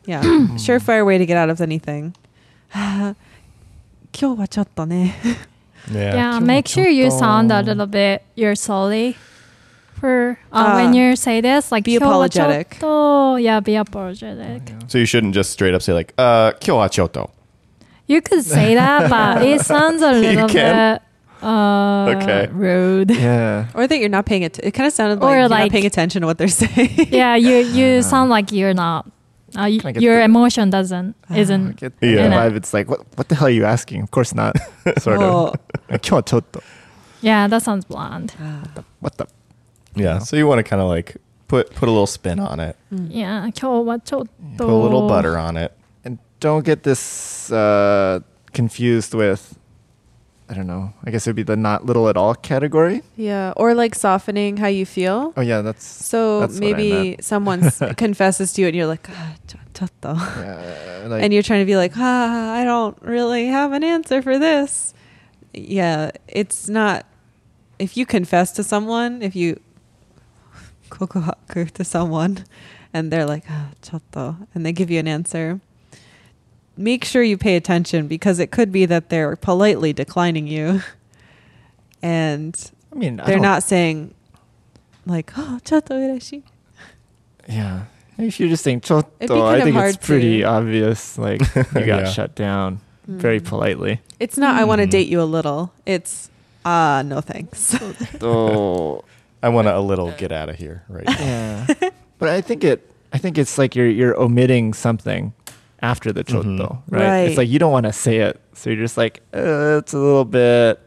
[0.06, 0.22] Yeah.
[0.60, 2.14] Surefire way to get out of anything.
[2.74, 3.16] 今
[4.36, 5.16] 日はちょっとね。
[5.91, 6.39] Yeah.
[6.41, 9.17] Make sure you sound a little bit you're sorry
[9.99, 11.73] for uh, uh, when you say this.
[11.73, 12.79] Like be apologetic.
[12.81, 14.63] Yeah, be apologetic.
[14.67, 14.87] Oh, yeah.
[14.89, 17.31] So you shouldn't just straight up say like uh chotto.
[18.07, 21.03] You could say that, but it sounds a little bit
[21.43, 22.49] uh, okay.
[22.53, 23.11] rude.
[23.11, 23.69] Yeah.
[23.75, 24.59] Or that you're not paying it.
[24.63, 27.09] It kind of sounded like or you're like, not paying attention to what they're saying.
[27.11, 29.11] yeah, you you sound like you're not
[29.54, 31.76] Uh, y- Can I get your the- emotion doesn't I isn't.
[31.76, 32.30] get Yeah.
[32.30, 32.56] the vibe.
[32.56, 34.02] It's like, what, what the hell are you asking?
[34.04, 34.56] Of course not.
[35.00, 35.48] sort Oh.
[35.48, 35.60] of.
[35.90, 36.64] 今日はちょっと
[37.22, 38.32] Yeah, that sounds bland.
[39.02, 39.28] What the?
[39.96, 40.20] Yeah.
[40.20, 41.20] So you want to kind of like
[41.50, 44.26] put put a little spin on it, Yeah, 今日はちょっ
[44.58, 45.74] と put a little butter on it.
[46.06, 48.22] And don't get this uh,
[48.54, 49.60] confused with,
[50.49, 50.93] I don't know.
[51.05, 53.03] I guess it would be the not little at all category.
[53.17, 55.33] Yeah, or like softening how you feel.
[55.37, 59.35] Oh yeah, that's so that's maybe someone confesses to you and you're like, ah,
[59.79, 64.23] yeah, like, and you're trying to be like, ah, I don't really have an answer
[64.23, 64.95] for this.
[65.53, 67.07] Yeah, it's not.
[67.79, 69.61] If you confess to someone, if you
[70.91, 72.45] kokuhaku to someone,
[72.95, 75.61] and they're like, ah, chotto, and they give you an answer,
[76.77, 80.83] make sure you pay attention because it could be that they're politely declining you
[82.03, 84.15] and I mean, they're not saying
[85.05, 86.43] like oh chato urashi.
[87.49, 87.85] Yeah.
[88.19, 90.45] If you just think chotto, I think it's pretty to.
[90.45, 91.19] obvious.
[91.19, 92.05] Like you got yeah.
[92.11, 93.17] shut down mm.
[93.17, 94.01] very politely.
[94.19, 94.61] It's not mm.
[94.61, 95.73] I want to date you a little.
[95.85, 96.31] It's
[96.65, 97.77] ah uh, no thanks.
[98.23, 99.05] oh,
[99.43, 101.67] I want to a little get out of here right now.
[101.71, 101.91] Yeah.
[102.19, 105.35] but I think it I think it's like you're you're omitting something
[105.83, 106.83] after the chotto, Mhm.
[106.89, 107.03] right?
[107.03, 107.19] Right.
[107.29, 109.99] It's like you don't want to say it, so you're just like uh, it's a
[109.99, 110.81] little bit,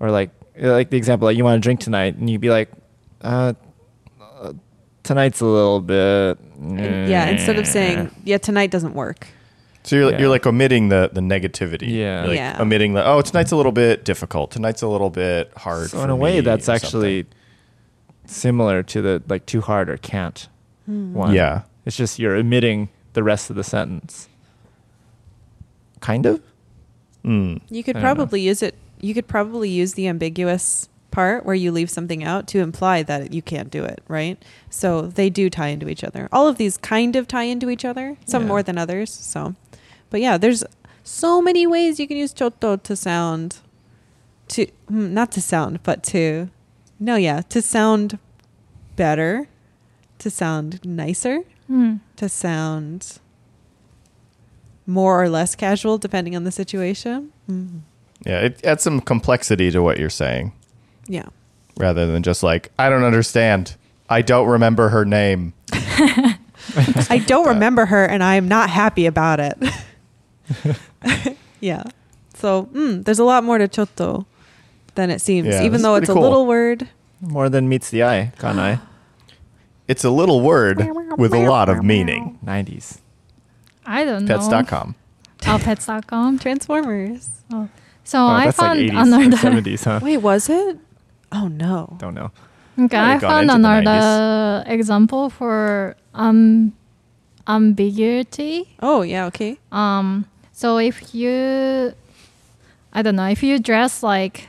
[0.00, 2.70] or like like the example like you want to drink tonight, and you'd be like,
[3.22, 3.52] uh,
[4.20, 4.52] uh,
[5.02, 6.38] tonight's a little bit.
[6.60, 9.26] And- yeah, instead of saying yeah, tonight doesn't work.
[9.84, 10.18] So you're Yeah.
[10.20, 11.88] you're like omitting the the negativity.
[11.88, 12.20] Yeah.
[12.20, 12.56] You're, like Yeah.
[12.60, 14.50] Omitting the oh tonight's a little bit difficult.
[14.52, 15.90] Tonight's a little bit hard.
[15.90, 17.26] so for in a way, that's or actually
[18.26, 20.48] similar to the like too hard or can't
[20.86, 21.14] Hmm.
[21.14, 21.34] one.
[21.34, 21.62] Yeah.
[21.84, 24.28] It's just you're omitting the rest of the sentence.
[26.00, 26.40] Kind of.
[27.24, 27.60] Mm.
[27.70, 28.14] You could I don't know.
[28.16, 28.74] probably use it.
[29.00, 33.32] You could probably use the ambiguous part where you leave something out to imply that
[33.32, 34.42] you can't do it, right?
[34.70, 36.28] So they do tie into each other.
[36.32, 38.48] All of these kind of tie into each other, some Yeah.
[38.48, 39.10] more than others.
[39.12, 39.54] So,
[40.10, 40.64] but yeah, there's
[41.04, 43.58] so many ways you can use chotto to sound
[44.48, 46.48] to mm, not to sound, but to
[46.98, 48.18] no, yeah, to sound
[48.96, 49.48] better,
[50.18, 51.96] to sound nicer, Hmm.
[52.16, 53.18] to sound
[54.86, 57.32] more or less casual depending on the situation.
[57.48, 57.80] Mm.
[58.26, 60.52] Yeah, it adds some complexity to what you're saying
[61.08, 61.26] Yeah.
[61.76, 63.76] rather than just like I don't understand.
[64.08, 65.54] I don't remember her name.
[65.72, 69.58] I don't remember her and I'm not happy about it.
[71.60, 71.84] yeah.
[72.34, 74.26] So mm, there's a lot more to chotto
[74.94, 76.88] than it seems, Yeah, even though it's pretty a little word.
[77.20, 78.80] More than meets the eye, kanai.
[79.88, 80.78] It's a little word
[81.18, 82.38] with a lot of meaning.
[82.44, 82.98] 90s.
[83.84, 84.36] I don't know.
[84.38, 84.94] Pets.com.
[85.46, 86.38] Oh, pets.com.
[86.38, 87.28] Transformers.
[87.52, 87.68] Oh.
[88.04, 89.60] So Oh, I that's like found 80s or another.
[89.62, 90.00] 70s, huh?
[90.02, 90.78] Wait, was it?
[91.32, 91.96] Oh no.
[91.98, 92.30] Don't know.
[92.78, 96.72] Okay, Might I gone found into the another example for um
[97.46, 98.68] ambiguity.
[98.80, 99.58] Oh yeah, okay.
[99.70, 101.92] Um, so if you,
[102.92, 104.48] I don't know, if you dress like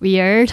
[0.00, 0.50] weird,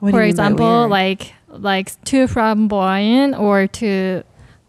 [0.00, 0.90] What do for you mean by example, weird?
[0.90, 4.23] like like too flamboyant or too,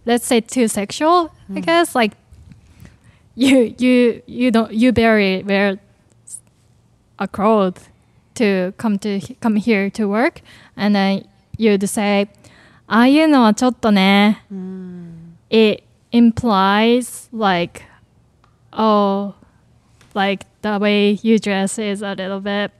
[0.07, 1.61] let's say too sexual, I Hmm.
[1.61, 2.12] guess, like
[3.34, 5.78] you you you don't you barely wear
[7.18, 7.88] a cloth
[8.34, 10.40] to come to come here to work,
[10.76, 11.24] and then
[11.59, 12.28] you'd say,
[12.88, 14.42] ああいうのはちょっとね。
[15.50, 15.82] it
[16.12, 17.82] implies like
[18.72, 19.34] oh
[20.14, 22.70] like the way you dress is a little bit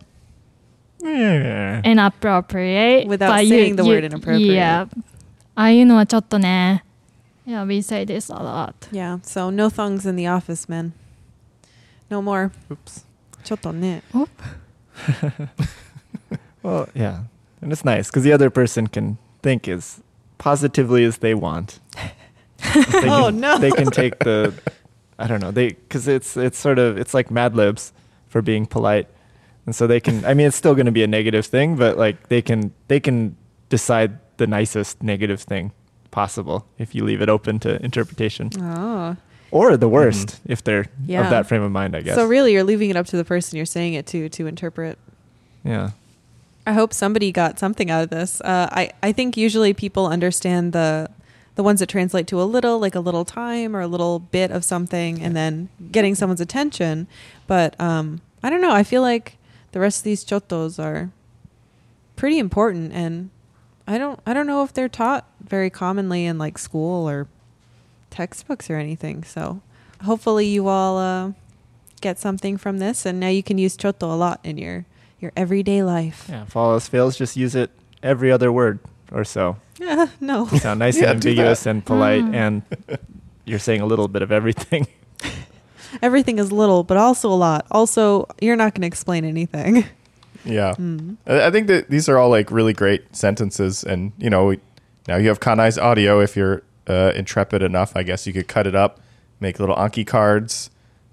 [1.03, 1.81] Yeah.
[1.85, 4.55] inappropriate Without but saying the word inappropriate.
[4.55, 4.87] yeah
[5.55, 6.85] ああいうのはちょっとね
[7.47, 10.93] yeah we say this a lot Yeah, so no thongs in the office, man.
[12.09, 12.51] No more.
[12.70, 13.05] Oops.
[13.43, 14.03] ちょっとね.
[16.62, 17.25] Well, yeah.
[17.61, 20.01] And it's nice because the other person can think as
[20.39, 21.81] positively as they want.
[22.75, 23.59] They Oh, can- no.
[23.59, 24.53] They can take the,
[25.18, 27.93] I don't know, they because it's it's sort of it's like Mad Libs
[28.29, 29.09] for being polite,
[29.68, 30.26] and so they can.
[30.26, 32.99] I mean, it's still going to be a negative thing, but like they can they
[32.99, 33.38] can
[33.70, 35.72] decide the nicest negative thing
[36.09, 38.49] possible if you leave it open to interpretation.
[38.59, 39.15] Oh.
[39.51, 41.24] Or the worst if they're Yeah.
[41.26, 42.15] of that frame of mind, I guess.
[42.15, 44.97] So really, you're leaving it up to the person you're saying it to to interpret.
[45.63, 45.91] yeah.
[46.65, 48.41] I hope somebody got something out of this.
[48.41, 51.09] Uh, I I think usually people understand the
[51.55, 54.51] the ones that translate to a little, like a little time or a little bit
[54.51, 57.07] of something, and then getting someone's attention.
[57.47, 58.72] But um, I don't know.
[58.72, 59.38] I feel like
[59.78, 61.12] the rest of these chottos are
[62.16, 63.30] pretty important, and
[63.88, 67.28] I don't I don't know if they're taught very commonly in like school or
[68.10, 69.24] textbooks or anything.
[69.24, 69.62] So
[70.04, 71.34] hopefully you all uh,
[72.02, 74.86] get something from this, and now you can use chotto a lot in your
[75.20, 76.26] your everyday life.
[76.28, 76.42] Yeah.
[76.50, 77.70] If all else fails, just use it
[78.02, 78.80] every other word
[79.12, 79.58] or so.
[79.80, 80.48] Yeah, no.
[80.48, 82.34] Sound nice Yeah, and ambiguous and polite, Mm.
[82.34, 82.62] and
[83.46, 84.88] you're saying a little bit of everything.
[86.02, 87.66] Everything is little, but also a lot.
[87.72, 89.86] Also, you're not going to explain anything.
[90.46, 90.76] Yeah.
[90.76, 91.18] Mm.
[91.26, 94.56] I think that these are all like really great sentences, and you know,
[95.08, 96.22] now you have Kanai's audio.
[96.22, 99.02] If you're uh, intrepid enough, I guess you could cut it up,
[99.42, 100.70] make little Anki cards,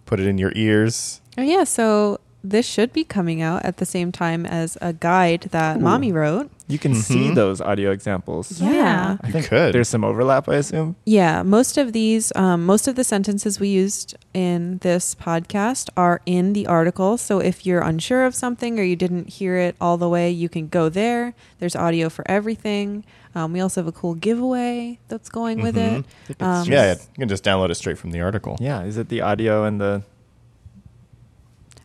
[0.07, 1.21] put it in your ears.
[1.37, 5.49] Oh yeah, so this should be coming out at the same time as a guide
[5.51, 5.81] that Ooh.
[5.81, 6.51] Mami wrote.
[6.69, 7.35] You can see Mhm.
[7.35, 8.61] those audio examples.
[8.61, 9.17] Yeah.
[9.23, 9.75] I You think could.
[9.75, 10.97] There's some overlap, I assume.
[11.05, 16.21] Yeah, most of these, um, most of the sentences we used in this podcast are
[16.27, 17.17] in the article.
[17.19, 20.49] So if you're unsure of something or you didn't hear it all the way, you
[20.49, 21.35] can go there.
[21.61, 23.05] There's audio for everything.
[23.35, 26.05] Um, we also have a cool giveaway that's going with Mhm.
[26.31, 26.37] it.
[26.43, 28.57] Um, yeah, you can just download it straight from the article.
[28.61, 30.03] Yeah, is it the audio and the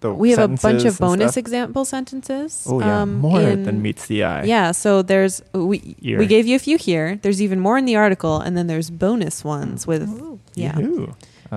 [0.02, 1.38] the We have a bunch of bonus stuff?
[1.38, 2.66] example sentences.
[2.70, 4.44] Oh yeah, um, more in- than meets the eye.
[4.44, 6.18] Yeah, so there's we Ear.
[6.20, 7.20] we gave you a few here.
[7.22, 10.40] There's even more in the article, and then there's bonus ones with Ooh.
[10.56, 10.76] yeah.
[10.78, 11.16] Um,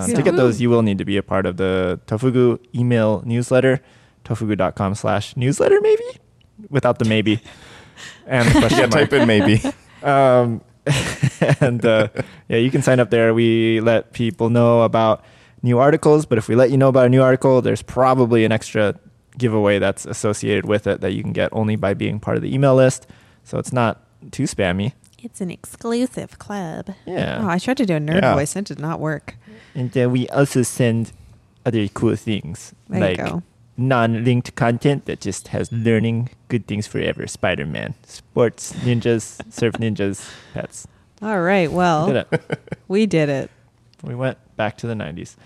[0.09, 3.23] So- To get those, you will need to be a part of the Tofugu email
[3.27, 3.81] newsletter,
[4.25, 6.05] tofugu.com slash newsletter, maybe?
[6.71, 7.41] Without the maybe.
[8.27, 9.11] And the yeah, question mark.
[9.11, 9.61] type in maybe.
[10.03, 10.63] Um,
[11.61, 12.09] and uh,
[12.49, 13.35] yeah, you can sign up there.
[13.35, 15.23] We let people know about
[15.63, 18.53] new articles, but if we let you know about a new article, there's probably an
[18.53, 18.95] extra
[19.39, 22.53] giveaway that's associated with it that you can get only by being part of the
[22.55, 23.07] email list.
[23.45, 24.93] So it's not too spammy.
[25.23, 26.91] It's an exclusive club.
[27.07, 27.41] Yeah.
[27.43, 28.35] Oh, I tried to do a nerd Yeah.
[28.35, 28.57] voice.
[28.57, 29.37] And it did not work.
[29.75, 31.13] And uh, we also send
[31.65, 33.43] other cool things There like
[33.77, 40.87] non-linked content that just has learning, good things forever, Spider-Man, sports, ninjas, surf ninjas, pets.
[41.23, 41.71] All right.
[41.71, 42.25] We Well,
[42.89, 43.51] we did it.
[44.03, 45.37] We went back to the 90s.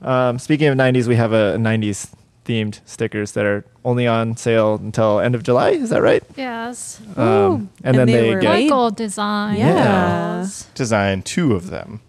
[0.00, 2.10] Um, speaking of 90s, we have a 90s
[2.44, 5.70] themed stickers that are only on sale until end of July.
[5.70, 6.22] Is that right?
[6.36, 7.00] Yes.
[7.16, 9.56] Um, and, And then they they, were get made- Michael design.
[9.58, 10.38] Yeah.
[10.40, 10.62] those.
[10.74, 12.00] Design two of them,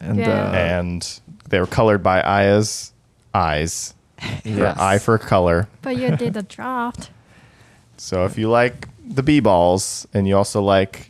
[0.00, 0.30] and Yeah.
[0.30, 2.92] uh, and they were colored by Aya's
[3.34, 3.94] eyes.
[4.42, 4.78] For yes.
[4.78, 5.68] eye for color.
[5.82, 7.10] But you did the draft.
[7.98, 11.08] So if you like the b balls and you also like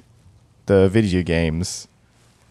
[0.66, 1.86] the video games,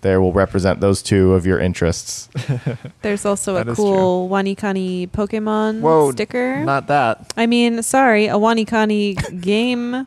[0.03, 2.29] there will represent those two of your interests.
[3.01, 6.63] There's also That a is cool Wanikani Pokemon Whoa, sticker.
[6.63, 7.33] not that.
[7.35, 10.05] I mean, sorry, a Wanikani game.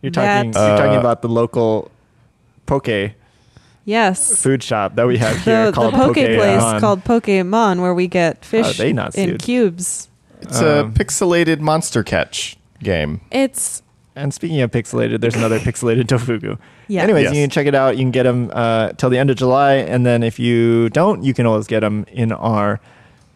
[0.00, 0.50] You're talking.
[0.52, 1.90] That's- you're talking Uh, about the local
[2.66, 3.12] poke
[3.86, 4.40] Yes.
[4.42, 6.80] food shop that we have here the, the called poke place Pokemon.
[6.80, 9.42] called Pokemon, where we get fish they not in sued?
[9.42, 10.08] cubes.
[10.40, 13.20] It's a Um, pixelated monster catch game.
[13.30, 13.82] It's
[14.16, 16.58] And speaking of pixelated, there's another pixelated tofugu.
[16.88, 17.02] Yeah.
[17.02, 17.34] Anyways, Yes.
[17.34, 17.96] you can check it out.
[17.96, 21.22] You can get them uh, till the end of July, and then if you don't,
[21.24, 22.80] you can always get them in our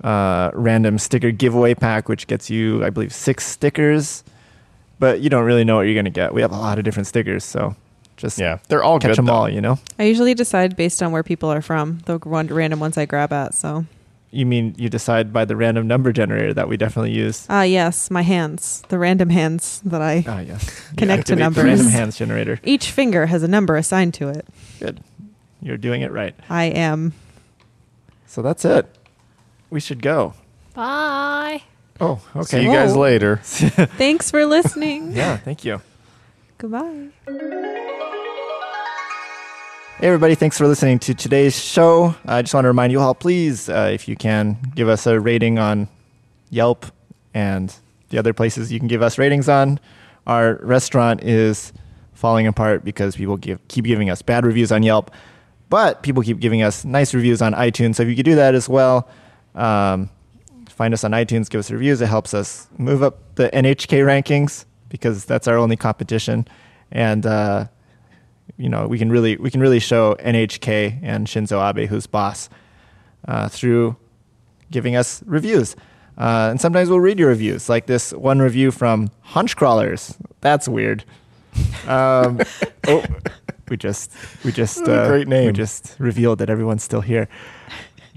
[0.04, 4.22] uh, random sticker giveaway pack, which gets you, I believe, six stickers.
[5.00, 6.34] But you don't really know what you're gonna get.
[6.34, 7.76] We have a lot of different stickers, so
[8.16, 9.18] just Yeah, they're all catch good.
[9.18, 9.32] them though.
[9.32, 9.48] all.
[9.48, 9.78] You know.
[9.98, 12.00] I usually decide based on where people are from.
[12.06, 13.54] The one random ones I grab at.
[13.54, 13.84] So
[14.30, 17.46] You mean you decide by the random number generator that we definitely use?
[17.48, 20.24] ah yes, my hands, the random hands that I.
[20.26, 20.68] Ah, yes.
[20.96, 21.64] Connect to activate the numbers.
[21.64, 22.60] Random hands generator.
[22.62, 24.46] Each finger has a number assigned to it.
[24.80, 25.00] Good.
[25.62, 26.34] You're doing it right.
[26.50, 27.14] I am.
[28.26, 28.86] So that's it.
[29.70, 30.34] We should go.
[30.74, 31.62] Bye.
[32.00, 32.58] Oh, okay.
[32.58, 33.36] See you guys later.
[33.42, 35.12] Thanks for listening.
[35.12, 35.80] Yeah, thank you.
[36.58, 37.74] Goodbye.
[40.00, 42.14] Hey, everybody, thanks for listening to today's show.
[42.24, 45.18] I just want to remind you all, please, uh, if you can, give us a
[45.18, 45.88] rating on
[46.50, 46.86] Yelp
[47.34, 47.74] and
[48.10, 49.80] the other places you can give us ratings on.
[50.24, 51.72] Our restaurant is
[52.12, 55.10] falling apart because people give, keep giving us bad reviews on Yelp,
[55.68, 57.96] but people keep giving us nice reviews on iTunes.
[57.96, 59.08] So if you could do that as well,
[59.56, 60.10] um,
[60.68, 62.00] find us on iTunes, give us reviews.
[62.00, 66.46] It helps us move up the NHK rankings because that's our only competition.
[66.92, 67.66] And, uh,
[68.56, 72.48] you know we can really we can really show NHK and Shinzo Abe who's boss
[73.26, 73.96] uh, through
[74.70, 75.76] giving us reviews.
[76.16, 80.16] Uh, and sometimes we'll read your reviews, like this one review from Hunch Crawlers.
[80.40, 81.04] That's weird.
[81.86, 82.40] Um,
[82.88, 83.04] oh,
[83.68, 84.12] we just
[84.44, 87.28] we just uh, great we just revealed that everyone's still here.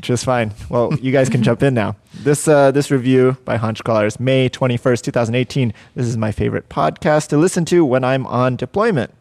[0.01, 0.51] Just fine.
[0.67, 1.95] Well, you guys can jump in now.
[2.11, 5.71] This uh, this review by Hunch Callers, May twenty first, two thousand eighteen.
[5.93, 9.13] This is my favorite podcast to listen to when I'm on deployment.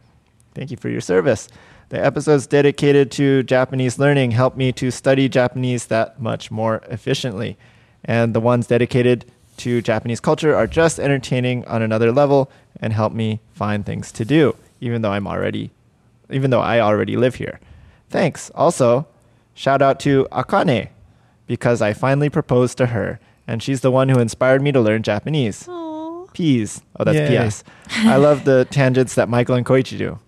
[0.60, 1.48] Thank you for your service.
[1.88, 7.56] The episodes dedicated to Japanese learning help me to study Japanese that much more efficiently.
[8.04, 9.24] And the ones dedicated
[9.56, 14.26] to Japanese culture are just entertaining on another level and help me find things to
[14.26, 15.70] do, even though I'm already
[16.28, 17.58] even though I already live here.
[18.10, 18.50] Thanks.
[18.54, 19.06] Also,
[19.54, 20.90] shout out to Akane
[21.46, 25.02] because I finally proposed to her and she's the one who inspired me to learn
[25.02, 25.66] Japanese.
[25.66, 26.26] Aw.
[26.34, 26.82] P's.
[26.98, 27.48] Oh, that's Yay.
[27.48, 27.64] PS.
[28.06, 30.18] I love the tangents that Michael and Koichi do.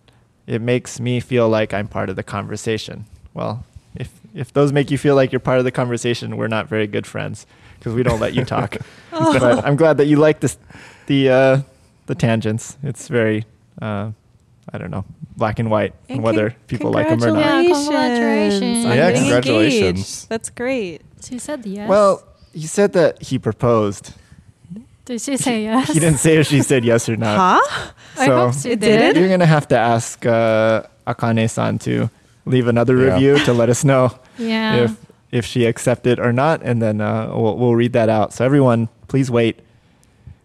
[0.47, 3.05] It makes me feel like I'm part of the conversation.
[3.35, 3.65] Well,
[3.95, 6.87] if if those make you feel like you're part of the conversation, we're not very
[6.87, 7.47] good friends
[7.79, 8.77] because we don't let you talk.
[9.11, 10.57] But I'm glad that you like this,
[11.07, 11.61] the uh,
[12.07, 12.77] the tangents.
[12.83, 13.45] It's very,
[13.81, 14.11] uh,
[14.73, 15.05] I don't know,
[15.37, 17.41] black and white, and, And whether con- people like them or not.
[17.41, 18.85] Yeah, congratulations congratulations.
[18.85, 19.83] Yeah, congratulations.
[19.85, 20.29] engaged.
[20.29, 21.03] That's great.
[21.23, 21.89] She said yes.
[21.89, 22.23] Well,
[22.53, 24.15] he said that he proposed.
[25.05, 25.93] Did she say yes?
[25.93, 27.61] He didn't say if she said yes or not.
[27.61, 27.93] Huh?
[28.19, 28.81] I hope she did.
[28.81, 29.17] did?
[29.17, 32.11] You're gonna have to ask uh, Akane-san to
[32.47, 33.15] leave another Yeah.
[33.15, 34.77] review to let us know Yeah.
[34.85, 34.97] if
[35.31, 38.33] if she accepted or not, and then uh, we'll we'll read that out.
[38.33, 39.61] So everyone, please wait,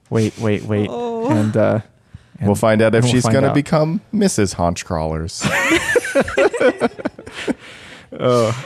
[0.09, 1.29] wait, wait, wait, Oh.
[1.29, 1.79] and, uh,
[2.39, 3.55] and we'll find out if we'll she's going to out.
[3.55, 4.55] become Mrs.
[4.55, 5.43] Haunch Crawlers.
[8.19, 8.65] Oh.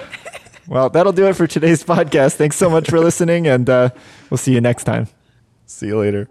[0.68, 2.36] Well, that'll do it for today's podcast.
[2.36, 3.90] Thanks so much for listening, and uh,
[4.30, 5.08] we'll see you next time.
[5.72, 6.28] See you later.